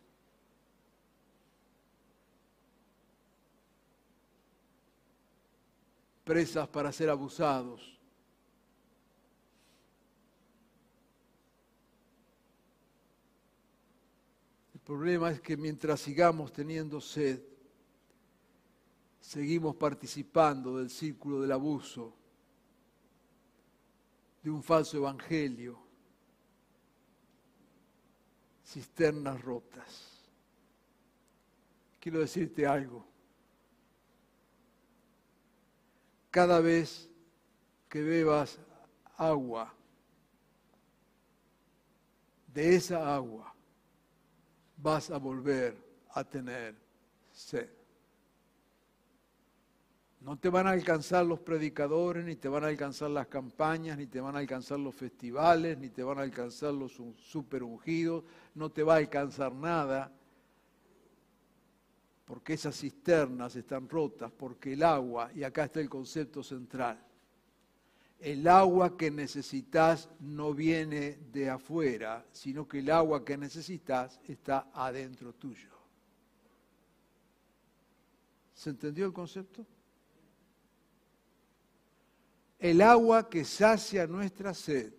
presas 6.27 6.67
para 6.67 6.91
ser 6.91 7.09
abusados. 7.09 7.97
El 14.73 14.81
problema 14.81 15.31
es 15.31 15.39
que 15.39 15.55
mientras 15.55 16.01
sigamos 16.01 16.51
teniendo 16.51 16.99
sed, 16.99 17.41
seguimos 19.19 19.75
participando 19.75 20.77
del 20.77 20.89
círculo 20.89 21.41
del 21.41 21.51
abuso, 21.51 22.13
de 24.41 24.51
un 24.51 24.63
falso 24.63 24.97
evangelio, 24.97 25.77
cisternas 28.63 29.41
rotas. 29.41 30.21
Quiero 31.99 32.19
decirte 32.19 32.65
algo. 32.65 33.05
Cada 36.31 36.59
vez 36.59 37.09
que 37.89 38.01
bebas 38.01 38.59
agua, 39.17 39.73
de 42.53 42.75
esa 42.75 43.13
agua 43.13 43.53
vas 44.77 45.09
a 45.09 45.17
volver 45.17 45.75
a 46.13 46.23
tener 46.23 46.75
sed. 47.31 47.76
No 50.19 50.37
te 50.37 50.49
van 50.49 50.67
a 50.67 50.71
alcanzar 50.71 51.25
los 51.25 51.39
predicadores, 51.39 52.25
ni 52.25 52.35
te 52.35 52.49
van 52.49 52.63
a 52.63 52.67
alcanzar 52.67 53.11
las 53.11 53.27
campañas, 53.27 53.97
ni 53.97 54.07
te 54.07 54.19
van 54.19 54.35
a 54.35 54.39
alcanzar 54.39 54.79
los 54.79 54.95
festivales, 54.95 55.77
ni 55.77 55.89
te 55.89 56.03
van 56.03 56.17
a 56.17 56.23
alcanzar 56.23 56.73
los 56.73 56.99
super 57.17 57.63
ungidos, 57.63 58.23
no 58.55 58.71
te 58.71 58.83
va 58.83 58.95
a 58.95 58.97
alcanzar 58.97 59.53
nada, 59.53 60.11
porque 62.25 62.53
esas 62.53 62.75
cisternas 62.75 63.55
están 63.55 63.87
rotas, 63.87 64.31
porque 64.31 64.73
el 64.73 64.83
agua, 64.83 65.31
y 65.33 65.43
acá 65.43 65.65
está 65.65 65.79
el 65.79 65.89
concepto 65.89 66.43
central, 66.43 66.99
el 68.19 68.47
agua 68.47 68.97
que 68.97 69.11
necesitas 69.11 70.09
no 70.19 70.53
viene 70.53 71.19
de 71.31 71.51
afuera, 71.51 72.25
sino 72.31 72.67
que 72.67 72.79
el 72.79 72.89
agua 72.89 73.23
que 73.23 73.37
necesitas 73.37 74.19
está 74.27 74.69
adentro 74.73 75.33
tuyo. 75.33 75.69
¿Se 78.55 78.71
entendió 78.71 79.05
el 79.05 79.13
concepto? 79.13 79.65
El 82.59 82.81
agua 82.81 83.29
que 83.29 83.45
sacia 83.45 84.07
nuestra 84.07 84.53
sed 84.53 84.91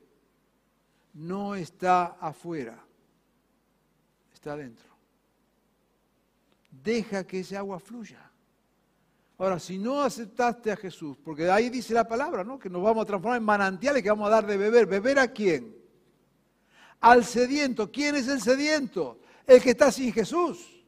no 1.14 1.56
está 1.56 2.16
afuera, 2.20 2.78
está 4.32 4.52
adentro. 4.52 4.86
Deja 6.70 7.26
que 7.26 7.40
ese 7.40 7.56
agua 7.56 7.80
fluya. 7.80 8.28
Ahora, 9.38 9.59
si 9.59 9.78
no 9.78 10.02
aceptaste 10.02 10.70
a 10.70 10.76
Jesús, 10.76 11.16
porque 11.24 11.50
ahí 11.50 11.70
dice 11.70 11.94
la 11.94 12.06
palabra, 12.06 12.44
¿no? 12.44 12.59
Que 12.59 12.68
nos 12.68 12.82
vamos 12.82 13.02
a 13.02 13.06
transformar 13.06 13.38
en 13.38 13.44
manantiales 13.44 14.02
que 14.02 14.11
vamos 14.11 14.26
a 14.28 14.30
dar 14.30 14.46
de 14.46 14.56
beber. 14.56 14.86
¿Beber 14.86 15.18
a 15.18 15.28
quién? 15.28 15.76
Al 17.00 17.24
sediento. 17.24 17.90
¿Quién 17.90 18.16
es 18.16 18.28
el 18.28 18.40
sediento? 18.40 19.20
El 19.46 19.62
que 19.62 19.70
está 19.70 19.92
sin 19.92 20.12
Jesús. 20.12 20.84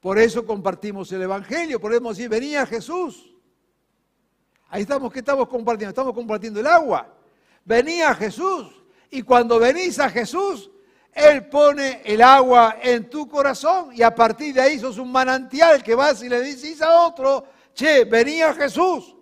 Por 0.00 0.18
eso 0.18 0.44
compartimos 0.44 1.12
el 1.12 1.22
Evangelio, 1.22 1.80
podemos 1.80 2.16
decir, 2.16 2.28
venía 2.28 2.66
Jesús. 2.66 3.31
Ahí 4.72 4.82
estamos, 4.82 5.12
¿qué 5.12 5.18
estamos 5.18 5.48
compartiendo? 5.48 5.90
Estamos 5.90 6.14
compartiendo 6.14 6.58
el 6.58 6.66
agua. 6.66 7.06
Venía 7.62 8.14
Jesús. 8.14 8.68
Y 9.10 9.20
cuando 9.20 9.58
venís 9.58 9.98
a 9.98 10.08
Jesús, 10.08 10.70
él 11.12 11.46
pone 11.50 12.00
el 12.06 12.22
agua 12.22 12.78
en 12.80 13.10
tu 13.10 13.28
corazón 13.28 13.90
y 13.92 14.00
a 14.00 14.14
partir 14.14 14.54
de 14.54 14.62
ahí 14.62 14.78
sos 14.78 14.96
un 14.96 15.12
manantial 15.12 15.82
que 15.82 15.94
vas 15.94 16.22
y 16.22 16.28
le 16.30 16.40
dices 16.40 16.80
a 16.80 17.02
otro, 17.02 17.44
che, 17.74 18.06
venía 18.06 18.54
Jesús. 18.54 19.14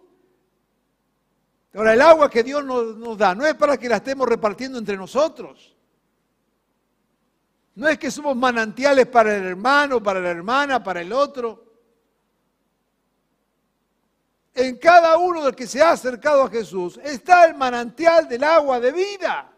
Ahora, 1.75 1.95
el 1.95 2.01
agua 2.01 2.31
que 2.31 2.45
Dios 2.45 2.65
nos, 2.65 2.97
nos, 2.97 3.19
da 3.19 3.35
no 3.35 3.45
es 3.45 3.55
para 3.55 3.77
que 3.77 3.89
la 3.89 3.97
estemos 3.97 4.29
repartiendo 4.29 4.79
entre 4.79 4.97
nosotros. 4.97 5.77
No 7.75 7.89
es 7.89 7.99
que 7.99 8.13
somos 8.13 8.37
manantiales 8.37 9.07
para 9.07 9.35
el 9.35 9.47
hermano, 9.47 10.01
para 10.01 10.21
la 10.21 10.31
hermana, 10.31 10.81
para 10.81 11.01
el 11.01 11.13
otro. 11.13 11.70
En 14.55 14.77
cada 14.79 15.17
uno 15.17 15.45
del 15.45 15.55
que 15.55 15.67
se 15.67 15.81
ha 15.81 15.93
acercado 15.93 16.43
a 16.43 16.51
Jesús 16.51 16.99
está 17.03 17.45
el 17.45 17.55
manantial 17.55 18.29
del 18.29 18.43
agua 18.45 18.81
de 18.81 18.93
vida. 18.93 19.53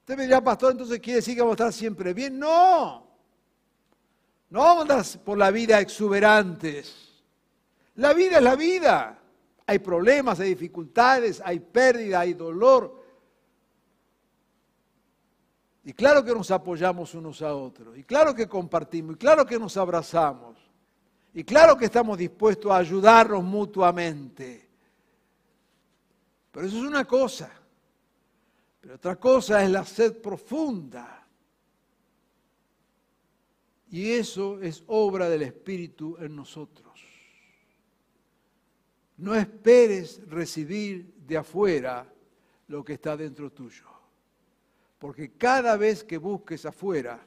Usted 0.00 0.16
me 0.16 0.24
dirá, 0.24 0.42
pastor, 0.42 0.72
entonces 0.72 0.98
quiere 0.98 1.16
decir 1.16 1.34
que 1.34 1.42
vamos 1.42 1.60
a 1.60 1.64
estar 1.64 1.72
siempre 1.72 2.12
bien. 2.12 2.38
No, 2.38 3.06
no 4.50 4.60
vamos 4.60 4.78
a 4.78 4.94
andar 4.94 5.06
por 5.24 5.38
la 5.38 5.50
vida 5.50 5.78
exuberantes. 5.80 7.22
La 7.96 8.12
vida 8.12 8.38
es 8.38 8.42
la 8.42 8.56
vida. 8.56 9.18
Hay 9.66 9.78
problemas, 9.78 10.40
hay 10.40 10.48
dificultades, 10.48 11.40
hay 11.44 11.60
pérdida, 11.60 12.20
hay 12.20 12.34
dolor. 12.34 13.00
Y 15.84 15.92
claro 15.92 16.24
que 16.24 16.32
nos 16.32 16.50
apoyamos 16.50 17.14
unos 17.14 17.42
a 17.42 17.54
otros. 17.54 17.96
Y 17.96 18.04
claro 18.04 18.34
que 18.34 18.48
compartimos. 18.48 19.16
Y 19.16 19.18
claro 19.18 19.44
que 19.44 19.58
nos 19.58 19.76
abrazamos. 19.76 20.51
Y 21.34 21.44
claro 21.44 21.76
que 21.76 21.86
estamos 21.86 22.18
dispuestos 22.18 22.70
a 22.70 22.76
ayudarnos 22.76 23.42
mutuamente. 23.42 24.68
Pero 26.50 26.66
eso 26.66 26.76
es 26.76 26.84
una 26.84 27.06
cosa. 27.06 27.50
Pero 28.80 28.96
otra 28.96 29.16
cosa 29.16 29.64
es 29.64 29.70
la 29.70 29.84
sed 29.84 30.20
profunda. 30.20 31.26
Y 33.90 34.10
eso 34.10 34.60
es 34.60 34.82
obra 34.86 35.28
del 35.28 35.42
Espíritu 35.42 36.16
en 36.18 36.34
nosotros. 36.34 36.92
No 39.18 39.34
esperes 39.34 40.20
recibir 40.28 41.14
de 41.26 41.36
afuera 41.36 42.12
lo 42.68 42.84
que 42.84 42.94
está 42.94 43.16
dentro 43.16 43.52
tuyo. 43.52 43.84
Porque 44.98 45.32
cada 45.32 45.76
vez 45.76 46.02
que 46.02 46.18
busques 46.18 46.64
afuera, 46.66 47.24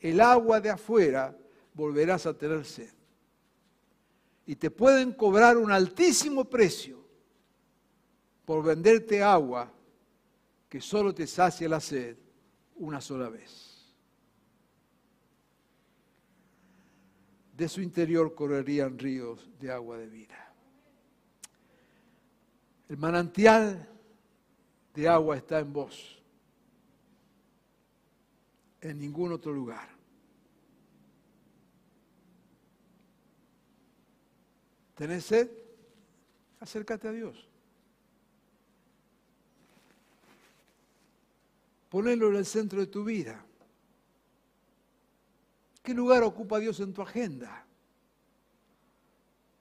el 0.00 0.20
agua 0.20 0.60
de 0.60 0.70
afuera, 0.70 1.36
volverás 1.74 2.26
a 2.26 2.36
tener 2.36 2.64
sed. 2.64 2.93
Y 4.46 4.56
te 4.56 4.70
pueden 4.70 5.12
cobrar 5.12 5.56
un 5.56 5.72
altísimo 5.72 6.44
precio 6.44 7.02
por 8.44 8.62
venderte 8.62 9.22
agua 9.22 9.72
que 10.68 10.80
solo 10.80 11.14
te 11.14 11.26
sacia 11.26 11.68
la 11.68 11.80
sed 11.80 12.16
una 12.76 13.00
sola 13.00 13.28
vez. 13.28 13.94
De 17.56 17.68
su 17.68 17.80
interior 17.80 18.34
correrían 18.34 18.98
ríos 18.98 19.48
de 19.60 19.70
agua 19.70 19.96
de 19.96 20.08
vida. 20.08 20.52
El 22.88 22.98
manantial 22.98 23.88
de 24.92 25.08
agua 25.08 25.36
está 25.36 25.60
en 25.60 25.72
vos, 25.72 26.22
en 28.80 28.98
ningún 28.98 29.32
otro 29.32 29.52
lugar. 29.52 29.93
¿Tenés 35.04 35.26
sed? 35.26 35.50
Acércate 36.60 37.06
a 37.06 37.12
Dios. 37.12 37.46
Ponelo 41.90 42.30
en 42.30 42.36
el 42.36 42.46
centro 42.46 42.80
de 42.80 42.86
tu 42.86 43.04
vida. 43.04 43.44
¿Qué 45.82 45.92
lugar 45.92 46.22
ocupa 46.22 46.58
Dios 46.58 46.80
en 46.80 46.94
tu 46.94 47.02
agenda? 47.02 47.66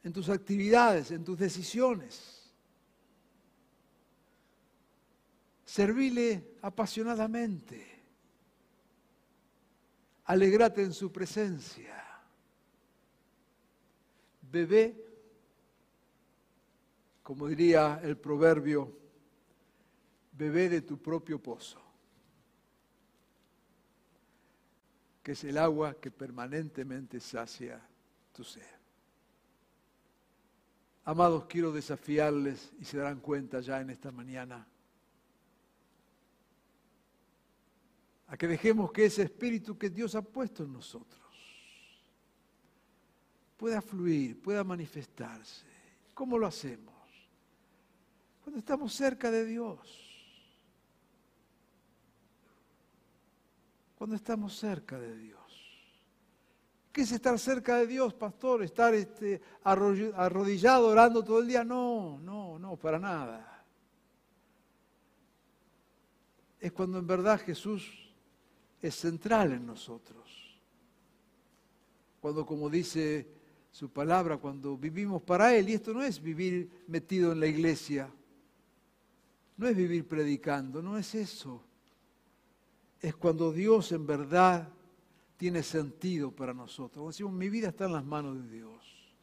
En 0.02 0.14
tus 0.14 0.30
actividades, 0.30 1.12
en 1.12 1.26
tus 1.26 1.38
decisiones. 1.38 2.50
Servile 5.66 6.56
apasionadamente. 6.62 8.02
Alegrate 10.24 10.84
en 10.84 10.94
su 10.94 11.12
presencia. 11.12 12.02
Bebé, 14.50 15.03
como 17.24 17.48
diría 17.48 18.02
el 18.04 18.18
proverbio, 18.18 18.92
bebé 20.34 20.70
de 20.70 20.82
tu 20.82 21.02
propio 21.02 21.42
pozo. 21.42 21.84
que 25.24 25.32
es 25.32 25.44
el 25.46 25.58
agua 25.58 25.96
que 25.96 26.12
permanentemente 26.12 27.20
sacia 27.22 27.82
tu 28.34 28.44
ser. 28.44 28.68
Amados, 31.06 31.46
quiero 31.46 31.72
desafiarles 31.72 32.74
y 32.80 32.86
se 32.86 32.98
darán 32.98 33.22
cuenta 33.22 33.62
ya 33.62 33.80
en 33.80 33.90
esta 33.90 34.12
mañana 34.12 34.68
a 38.28 38.38
que 38.38 38.48
dejemos 38.48 38.92
que 38.92 39.06
ese 39.06 39.24
espíritu 39.24 39.78
que 39.78 39.90
Dios 39.90 40.16
ha 40.16 40.22
puesto 40.22 40.64
en 40.64 40.74
nosotros 40.74 41.22
pueda 43.58 43.82
fluir, 43.82 44.42
pueda 44.42 44.64
manifestarse. 44.64 45.66
¿Cómo 46.14 46.38
lo 46.38 46.48
hacemos? 46.48 46.93
Cuando 48.44 48.60
estamos 48.60 48.94
cerca 48.94 49.32
de 49.32 49.46
Dios. 49.46 50.04
cuando 54.04 54.18
estamos 54.18 54.54
cerca 54.58 55.00
de 55.00 55.16
Dios. 55.16 55.40
¿Qué 56.92 57.04
es 57.04 57.12
estar 57.14 57.40
cerca 57.40 57.78
de 57.78 57.88
Dios, 57.88 58.14
pastor? 58.14 58.62
¿Estar 58.62 58.94
este, 58.94 59.42
arrodillado 59.64 60.90
orando 60.90 61.24
todo 61.24 61.40
el 61.40 61.48
día? 61.48 61.64
No, 61.64 62.20
no, 62.22 62.60
no, 62.60 62.76
para 62.76 63.00
nada. 63.00 63.64
Es 66.60 66.74
cuando 66.74 67.00
en 67.00 67.08
verdad 67.08 67.40
Jesús 67.40 67.90
es 68.82 68.94
central 68.94 69.54
en 69.54 69.66
nosotros. 69.66 70.60
Cuando, 72.20 72.46
como 72.46 72.70
dice 72.70 73.26
su 73.72 73.90
palabra, 73.90 74.36
cuando 74.36 74.78
vivimos 74.78 75.22
para 75.22 75.56
Él, 75.56 75.70
y 75.70 75.76
esto 75.76 75.94
no 75.94 76.04
es 76.04 76.22
vivir 76.22 76.70
metido 76.88 77.32
en 77.32 77.40
la 77.40 77.48
iglesia, 77.48 78.12
no 79.58 79.68
es 79.68 79.76
vivir 79.76 80.08
predicando, 80.08 80.82
no 80.82 80.98
es 80.98 81.14
eso. 81.16 81.64
Es 83.00 83.16
cuando 83.16 83.52
Dios 83.52 83.92
en 83.92 84.06
verdad 84.06 84.70
tiene 85.38 85.62
sentido 85.62 86.32
para 86.32 86.54
nosotros. 86.54 87.08
Decimos, 87.08 87.34
mi 87.34 87.50
vida 87.50 87.70
está 87.70 87.86
en 87.86 87.94
las 87.94 88.06
manos 88.06 88.42
de 88.42 88.50
Dios. 88.50 89.14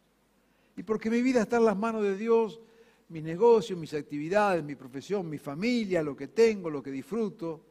Y 0.76 0.82
porque 0.82 1.10
mi 1.10 1.22
vida 1.22 1.42
está 1.42 1.56
en 1.56 1.64
las 1.64 1.76
manos 1.76 2.02
de 2.02 2.16
Dios, 2.16 2.60
mis 3.08 3.22
negocios, 3.22 3.78
mis 3.78 3.92
actividades, 3.94 4.62
mi 4.62 4.76
profesión, 4.76 5.28
mi 5.28 5.38
familia, 5.38 6.02
lo 6.02 6.16
que 6.16 6.28
tengo, 6.28 6.70
lo 6.70 6.82
que 6.82 6.90
disfruto, 6.90 7.66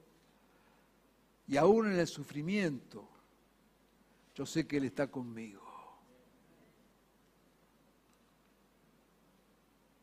y 1.47 1.57
aún 1.57 1.91
en 1.91 1.99
el 1.99 2.07
sufrimiento, 2.07 3.09
yo 4.35 4.45
sé 4.45 4.67
que 4.67 4.77
Él 4.77 4.83
está 4.85 5.07
conmigo. 5.07 5.63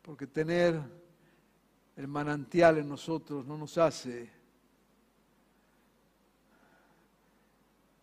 Porque 0.03 0.27
tener 0.27 0.83
el 1.97 2.09
manantial 2.09 2.79
en 2.79 2.89
nosotros 2.89 3.47
no 3.47 3.57
nos 3.57 3.79
hace 3.79 4.31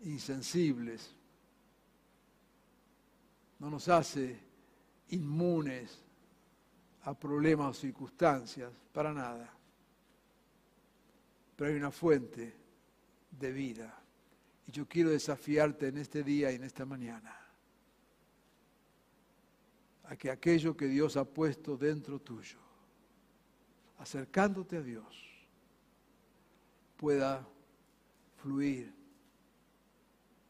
insensibles, 0.02 1.14
no 3.60 3.70
nos 3.70 3.88
hace 3.88 4.40
inmunes 5.10 6.00
a 7.04 7.18
problemas 7.18 7.70
o 7.70 7.80
circunstancias, 7.80 8.72
para 8.92 9.14
nada. 9.14 9.54
Pero 11.56 11.70
hay 11.70 11.76
una 11.76 11.92
fuente 11.92 12.56
de 13.32 13.52
vida. 13.52 14.02
Y 14.68 14.72
yo 14.72 14.88
quiero 14.88 15.12
desafiarte 15.12 15.88
en 15.88 15.98
este 15.98 16.24
día 16.24 16.52
y 16.52 16.56
en 16.56 16.64
esta 16.64 16.86
mañana 16.86 17.40
a 20.06 20.16
que 20.16 20.30
aquello 20.30 20.76
que 20.76 20.88
Dios 20.88 21.16
ha 21.16 21.26
puesto 21.26 21.78
dentro 21.78 22.20
tuyo, 22.20 22.63
acercándote 23.98 24.78
a 24.78 24.82
Dios, 24.82 25.06
pueda 26.98 27.48
fluir 28.42 28.94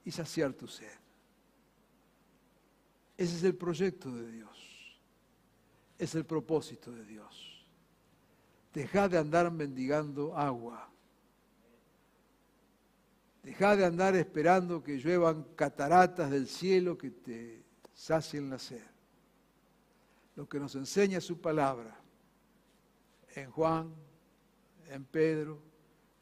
y 0.06 0.12
saciar 0.12 0.54
tu 0.54 0.68
sed. 0.68 1.00
Ese 3.18 3.36
es 3.38 3.44
el 3.44 3.56
proyecto 3.56 4.14
de 4.14 4.32
Dios. 4.32 4.98
Es 5.98 6.16
el 6.16 6.26
propósito 6.26 6.92
de 6.92 7.06
Dios. 7.06 7.66
Deja 8.74 9.08
de 9.08 9.18
andar 9.18 9.52
mendigando 9.52 10.36
agua. 10.36 10.90
Deja 13.44 13.76
de 13.76 13.86
andar 13.86 14.16
esperando 14.16 14.84
que 14.84 14.98
lluevan 14.98 15.44
cataratas 15.56 16.32
del 16.32 16.48
cielo 16.48 16.98
que 16.98 17.12
te 17.12 17.64
sacien 17.94 18.50
la 18.50 18.58
sed. 18.58 18.86
Lo 20.36 20.50
que 20.50 20.60
nos 20.60 20.76
enseña 20.76 21.22
su 21.22 21.40
palabra 21.40 22.03
en 23.36 23.52
Juan, 23.52 23.94
en 24.90 25.06
Pedro, 25.06 25.60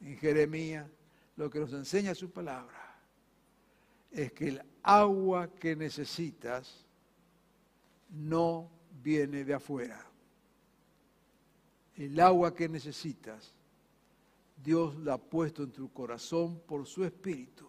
en 0.00 0.16
Jeremías, 0.16 0.88
lo 1.36 1.50
que 1.50 1.60
nos 1.60 1.72
enseña 1.72 2.14
su 2.14 2.30
palabra 2.30 2.82
es 4.10 4.32
que 4.32 4.48
el 4.48 4.62
agua 4.82 5.48
que 5.54 5.74
necesitas 5.74 6.84
no 8.10 8.70
viene 9.02 9.44
de 9.44 9.54
afuera. 9.54 10.06
El 11.96 12.18
agua 12.20 12.54
que 12.54 12.68
necesitas, 12.68 13.54
Dios 14.62 14.96
la 14.96 15.14
ha 15.14 15.18
puesto 15.18 15.62
en 15.62 15.72
tu 15.72 15.92
corazón 15.92 16.60
por 16.66 16.86
su 16.86 17.04
espíritu. 17.04 17.66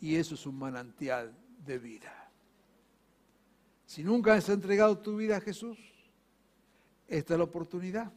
Y 0.00 0.16
eso 0.16 0.34
es 0.34 0.44
un 0.46 0.58
manantial 0.58 1.32
de 1.64 1.78
vida. 1.78 2.30
Si 3.86 4.02
nunca 4.02 4.34
has 4.34 4.48
entregado 4.48 4.98
tu 4.98 5.16
vida 5.16 5.36
a 5.36 5.40
Jesús, 5.40 5.78
esta 7.12 7.34
es 7.34 7.38
la 7.38 7.44
oportunidad. 7.44 8.10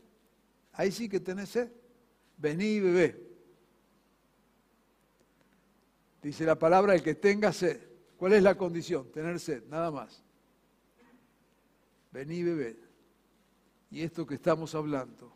Ahí 0.72 0.91
sí 0.91 1.10
que 1.10 1.20
tenés 1.20 1.50
sed. 1.50 1.70
Vení 2.38 2.66
y 2.66 2.80
bebé. 2.80 3.22
Dice 6.22 6.46
la 6.46 6.58
palabra, 6.58 6.96
el 6.96 7.04
que 7.04 7.16
tenga 7.16 7.52
sed. 7.52 7.80
¿Cuál 8.18 8.34
es 8.34 8.43
la 8.43 8.58
condición? 8.58 9.12
Tener 9.12 9.39
sed, 9.39 9.64
nada 9.70 9.91
más. 9.91 10.24
Vení 12.12 12.38
y 12.38 12.43
bebed. 12.43 12.78
Y 13.91 14.02
esto 14.02 14.26
que 14.26 14.36
estamos 14.36 14.74
hablando, 14.74 15.34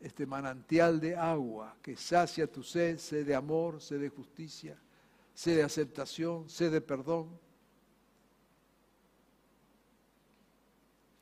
este 0.00 0.24
manantial 0.24 1.00
de 1.00 1.16
agua 1.16 1.76
que 1.82 1.96
sacia 1.96 2.46
tu 2.46 2.62
sed, 2.62 2.98
sed 2.98 3.26
de 3.26 3.34
amor, 3.34 3.80
sed 3.80 4.00
de 4.00 4.08
justicia, 4.08 4.78
sed 5.34 5.56
de 5.56 5.62
aceptación, 5.64 6.48
sed 6.48 6.70
de 6.70 6.80
perdón, 6.80 7.38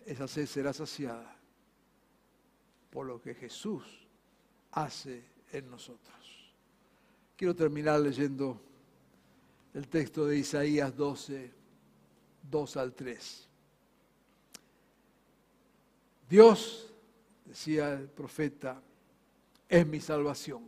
esa 0.06 0.28
sed 0.28 0.46
será 0.46 0.72
saciada 0.72 1.36
por 2.90 3.06
lo 3.06 3.20
que 3.20 3.34
Jesús 3.34 3.82
hace 4.72 5.24
en 5.52 5.70
nosotros. 5.70 6.52
Quiero 7.36 7.54
terminar 7.54 8.00
leyendo 8.00 8.60
el 9.72 9.88
texto 9.88 10.26
de 10.26 10.38
Isaías 10.38 10.96
12, 10.96 11.52
2 12.50 12.76
al 12.76 12.94
3. 12.94 13.48
Dios, 16.28 16.92
decía 17.44 17.94
el 17.94 18.08
profeta, 18.08 18.80
es 19.68 19.86
mi 19.86 20.00
salvación. 20.00 20.62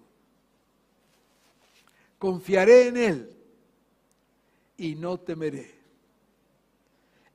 Confiaré 2.19 2.89
en 2.89 2.97
Él 2.97 3.37
y 4.77 4.95
no 4.95 5.19
temeré. 5.21 5.75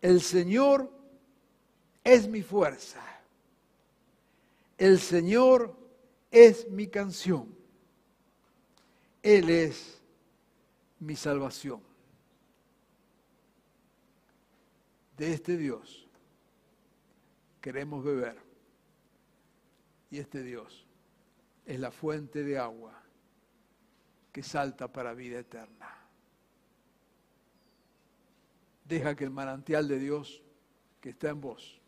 El 0.01 0.21
Señor 0.21 1.00
es 2.03 2.27
mi 2.27 2.41
fuerza. 2.41 3.01
El 4.77 4.99
Señor 4.99 5.75
es 6.31 6.67
mi 6.69 6.87
canción. 6.87 7.55
Él 9.21 9.49
es 9.49 10.01
mi 10.99 11.15
salvación. 11.15 11.81
De 15.17 15.33
este 15.33 15.57
Dios 15.57 16.07
queremos 17.59 18.03
beber. 18.03 18.37
Y 20.09 20.19
este 20.19 20.43
Dios 20.43 20.85
es 21.65 21.79
la 21.79 21.91
fuente 21.91 22.43
de 22.43 22.57
agua 22.57 23.01
que 24.31 24.43
salta 24.43 24.91
para 24.91 25.13
vida 25.13 25.39
eterna. 25.39 25.95
Deja 28.85 29.15
que 29.15 29.23
el 29.23 29.29
manantial 29.29 29.87
de 29.87 29.99
Dios 29.99 30.41
que 30.99 31.11
está 31.11 31.29
en 31.29 31.39
vos 31.39 31.80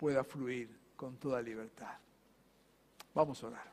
pueda 0.00 0.24
fluir 0.24 0.74
con 0.96 1.18
toda 1.18 1.42
libertad. 1.42 1.94
Vamos 3.12 3.44
a 3.44 3.48
orar. 3.48 3.70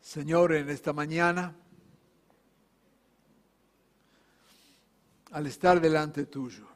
Señor, 0.00 0.54
en 0.54 0.70
esta 0.70 0.94
mañana, 0.94 1.54
al 5.32 5.46
estar 5.46 5.82
delante 5.82 6.24
tuyo, 6.24 6.66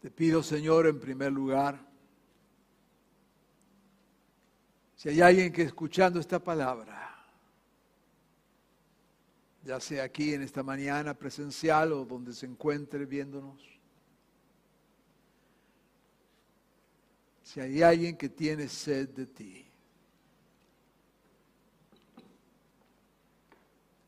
te 0.00 0.08
pido, 0.12 0.40
Señor, 0.44 0.86
en 0.86 1.00
primer 1.00 1.32
lugar, 1.32 1.89
si 5.00 5.08
hay 5.08 5.22
alguien 5.22 5.50
que 5.50 5.62
escuchando 5.62 6.20
esta 6.20 6.38
palabra, 6.38 7.24
ya 9.64 9.80
sea 9.80 10.04
aquí 10.04 10.34
en 10.34 10.42
esta 10.42 10.62
mañana 10.62 11.14
presencial 11.14 11.94
o 11.94 12.04
donde 12.04 12.34
se 12.34 12.44
encuentre 12.44 13.06
viéndonos, 13.06 13.58
si 17.42 17.60
hay 17.60 17.80
alguien 17.80 18.14
que 18.14 18.28
tiene 18.28 18.68
sed 18.68 19.08
de 19.08 19.24
ti, 19.24 19.66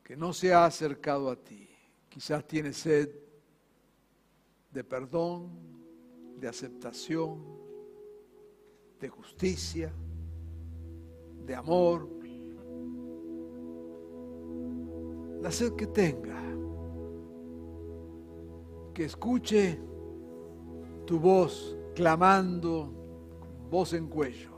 que 0.05 0.15
no 0.15 0.35
se 0.35 0.53
ha 0.53 0.67
acercado 0.67 1.31
a 1.31 1.37
ti. 1.37 1.71
Quizás 2.11 2.47
tiene 2.47 2.75
sed 2.75 3.09
de 4.71 4.85
perdón, 4.85 5.49
de 6.37 6.49
aceptación, 6.49 7.43
de 9.01 9.09
justicia, 9.09 9.91
de 11.47 11.55
amor. 11.55 12.09
La 15.43 15.51
sed 15.51 15.73
que 15.73 15.89
tenga, 15.89 16.41
que 18.95 19.05
escuche 19.07 19.81
tu 21.05 21.19
voz 21.19 21.77
clamando, 21.97 22.93
voz 23.69 23.93
en 23.93 24.07
cuello. 24.07 24.51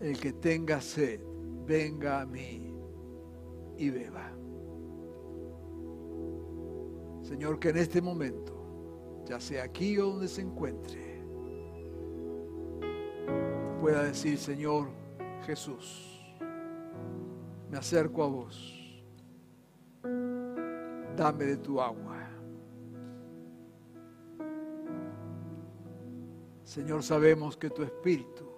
El 0.00 0.18
que 0.18 0.32
tenga 0.32 0.80
sed, 0.80 1.20
venga 1.66 2.22
a 2.22 2.26
mí 2.26 2.74
y 3.76 3.90
beba. 3.90 4.32
Señor, 7.20 7.58
que 7.58 7.68
en 7.68 7.76
este 7.76 8.00
momento, 8.00 8.54
ya 9.26 9.38
sea 9.38 9.64
aquí 9.64 9.98
o 9.98 10.06
donde 10.06 10.28
se 10.28 10.40
encuentre, 10.40 11.22
pueda 13.80 14.02
decir, 14.04 14.38
Señor 14.38 15.03
Jesús, 15.46 16.20
me 17.70 17.78
acerco 17.78 18.22
a 18.22 18.26
vos, 18.26 19.04
dame 21.16 21.44
de 21.44 21.56
tu 21.56 21.80
agua. 21.80 22.18
Señor, 26.64 27.02
sabemos 27.02 27.56
que 27.56 27.70
tu 27.70 27.82
Espíritu 27.82 28.50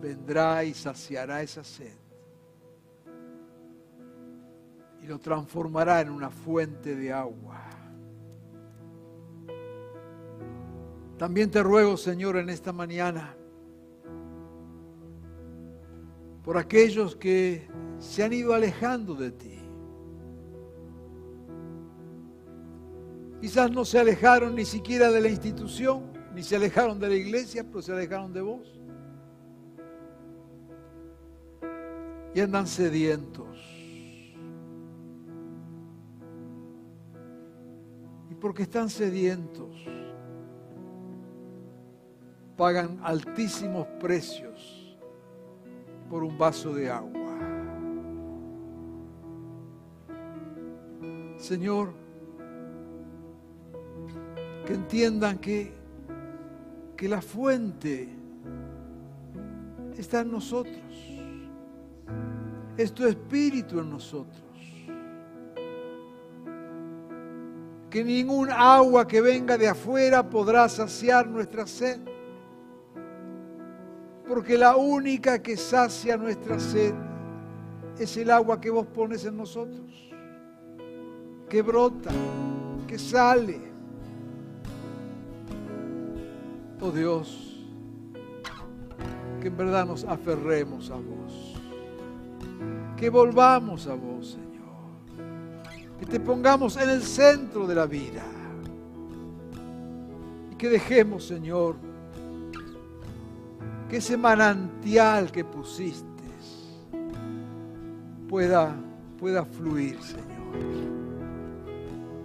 vendrá 0.00 0.64
y 0.64 0.74
saciará 0.74 1.42
esa 1.42 1.64
sed 1.64 2.02
y 5.02 5.06
lo 5.06 5.18
transformará 5.18 6.00
en 6.00 6.10
una 6.10 6.30
fuente 6.30 6.94
de 6.94 7.12
agua. 7.12 7.60
También 11.18 11.50
te 11.50 11.62
ruego, 11.62 11.96
Señor, 11.96 12.36
en 12.36 12.48
esta 12.48 12.72
mañana, 12.72 13.36
por 16.44 16.58
aquellos 16.58 17.14
que 17.16 17.68
se 17.98 18.22
han 18.22 18.32
ido 18.32 18.52
alejando 18.52 19.14
de 19.14 19.30
ti. 19.30 19.58
Quizás 23.40 23.70
no 23.70 23.84
se 23.84 23.98
alejaron 23.98 24.54
ni 24.54 24.64
siquiera 24.64 25.10
de 25.10 25.20
la 25.20 25.28
institución, 25.28 26.12
ni 26.34 26.42
se 26.42 26.56
alejaron 26.56 26.98
de 26.98 27.08
la 27.08 27.14
iglesia, 27.14 27.64
pero 27.64 27.82
se 27.82 27.92
alejaron 27.92 28.32
de 28.32 28.40
vos. 28.40 28.80
Y 32.34 32.40
andan 32.40 32.66
sedientos. 32.66 33.58
Y 38.30 38.34
porque 38.34 38.62
están 38.62 38.88
sedientos, 38.88 39.76
pagan 42.56 42.98
altísimos 43.02 43.86
precios 44.00 44.81
por 46.12 46.22
un 46.24 46.36
vaso 46.36 46.74
de 46.74 46.90
agua. 46.90 47.38
Señor, 51.38 51.94
que 54.66 54.74
entiendan 54.74 55.38
que, 55.38 55.72
que 56.98 57.08
la 57.08 57.22
fuente 57.22 58.10
está 59.96 60.20
en 60.20 60.32
nosotros. 60.32 60.76
Es 62.76 62.92
tu 62.92 63.06
espíritu 63.06 63.80
en 63.80 63.88
nosotros. 63.88 64.44
Que 67.88 68.04
ningún 68.04 68.50
agua 68.50 69.08
que 69.08 69.22
venga 69.22 69.56
de 69.56 69.66
afuera 69.66 70.28
podrá 70.28 70.68
saciar 70.68 71.26
nuestra 71.26 71.66
sed. 71.66 72.11
Porque 74.32 74.56
la 74.56 74.76
única 74.76 75.42
que 75.42 75.58
sacia 75.58 76.16
nuestra 76.16 76.58
sed 76.58 76.94
es 77.98 78.16
el 78.16 78.30
agua 78.30 78.58
que 78.58 78.70
vos 78.70 78.86
pones 78.86 79.26
en 79.26 79.36
nosotros. 79.36 80.10
Que 81.50 81.60
brota, 81.60 82.10
que 82.86 82.98
sale. 82.98 83.60
Oh 86.80 86.90
Dios, 86.90 87.62
que 89.42 89.48
en 89.48 89.56
verdad 89.58 89.84
nos 89.84 90.02
aferremos 90.04 90.90
a 90.90 90.94
vos. 90.94 91.60
Que 92.96 93.10
volvamos 93.10 93.86
a 93.86 93.94
vos, 93.94 94.30
Señor. 94.30 95.28
Que 96.00 96.06
te 96.06 96.18
pongamos 96.18 96.78
en 96.78 96.88
el 96.88 97.02
centro 97.02 97.66
de 97.66 97.74
la 97.74 97.84
vida. 97.84 98.22
Y 100.50 100.54
que 100.54 100.70
dejemos, 100.70 101.26
Señor, 101.26 101.91
que 103.92 103.98
ese 103.98 104.16
manantial 104.16 105.30
que 105.30 105.44
pusiste 105.44 106.22
pueda, 108.26 108.74
pueda 109.18 109.44
fluir, 109.44 109.98
Señor. 110.00 110.26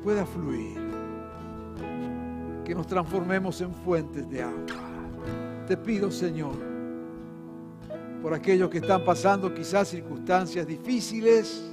Pueda 0.01 0.26
fluir. 0.26 0.78
Que 2.63 2.74
nos 2.74 2.88
transformemos 2.88 3.59
en 3.59 3.74
fuentes 3.74 4.30
de 4.30 4.43
agua. 4.43 4.65
Te 5.68 5.76
pido, 5.76 6.09
Señor, 6.09 6.55
por 8.22 8.34
aquellos 8.34 8.70
que 8.70 8.78
están 8.78 9.03
pasando 9.03 9.53
quizás 9.53 9.89
circunstancias 9.89 10.65
difíciles, 10.65 11.70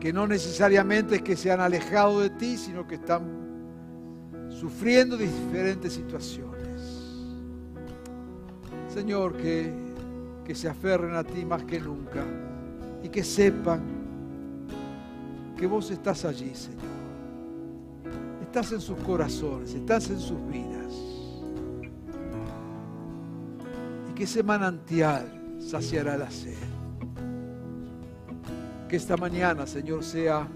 que 0.00 0.12
no 0.12 0.26
necesariamente 0.26 1.16
es 1.16 1.22
que 1.22 1.34
se 1.34 1.50
han 1.50 1.60
alejado 1.60 2.20
de 2.20 2.28
ti, 2.28 2.58
sino 2.58 2.86
que 2.86 2.96
están 2.96 3.22
sufriendo 4.50 5.16
diferentes 5.16 5.94
situaciones. 5.94 6.53
Señor, 8.94 9.36
que, 9.36 9.72
que 10.46 10.54
se 10.54 10.68
aferren 10.68 11.16
a 11.16 11.24
ti 11.24 11.44
más 11.44 11.64
que 11.64 11.80
nunca 11.80 12.24
y 13.02 13.08
que 13.08 13.24
sepan 13.24 13.80
que 15.58 15.66
vos 15.66 15.90
estás 15.90 16.24
allí, 16.24 16.54
Señor. 16.54 16.80
Estás 18.40 18.70
en 18.70 18.80
sus 18.80 18.96
corazones, 18.98 19.74
estás 19.74 20.10
en 20.10 20.20
sus 20.20 20.38
vidas. 20.46 20.92
Y 24.10 24.14
que 24.14 24.22
ese 24.22 24.44
manantial 24.44 25.26
saciará 25.58 26.16
la 26.16 26.30
sed. 26.30 26.54
Que 28.88 28.94
esta 28.94 29.16
mañana, 29.16 29.66
Señor, 29.66 30.04
sea 30.04 30.46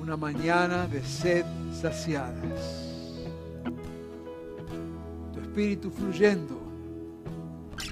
una 0.00 0.16
mañana 0.16 0.88
de 0.88 1.04
sed 1.04 1.44
saciadas. 1.72 3.22
Tu 5.32 5.38
espíritu 5.38 5.88
fluyendo 5.88 6.57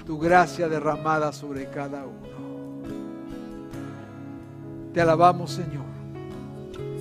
tu 0.07 0.17
gracia 0.17 0.69
derramada 0.69 1.33
sobre 1.33 1.69
cada 1.69 2.05
uno. 2.05 2.37
Te 4.93 5.01
alabamos, 5.01 5.51
Señor, 5.51 5.85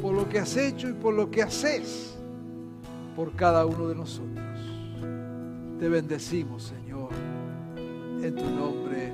por 0.03 0.13
lo 0.13 0.29
que 0.29 0.41
has 0.41 0.57
hecho 0.57 0.89
y 0.89 0.93
por 0.93 1.15
lo 1.15 1.31
que 1.31 1.41
haces 1.45 2.19
por 3.15 3.33
cada 3.37 3.65
uno 3.65 3.87
de 3.87 3.95
nosotros. 3.95 4.45
Te 5.79 5.89
bendecimos, 5.89 6.65
Señor, 6.65 7.11
en 8.23 8.35
tu 8.35 8.51
nombre. 8.51 9.13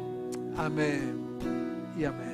Amén 0.57 1.39
y 1.99 2.05
amén. 2.05 2.32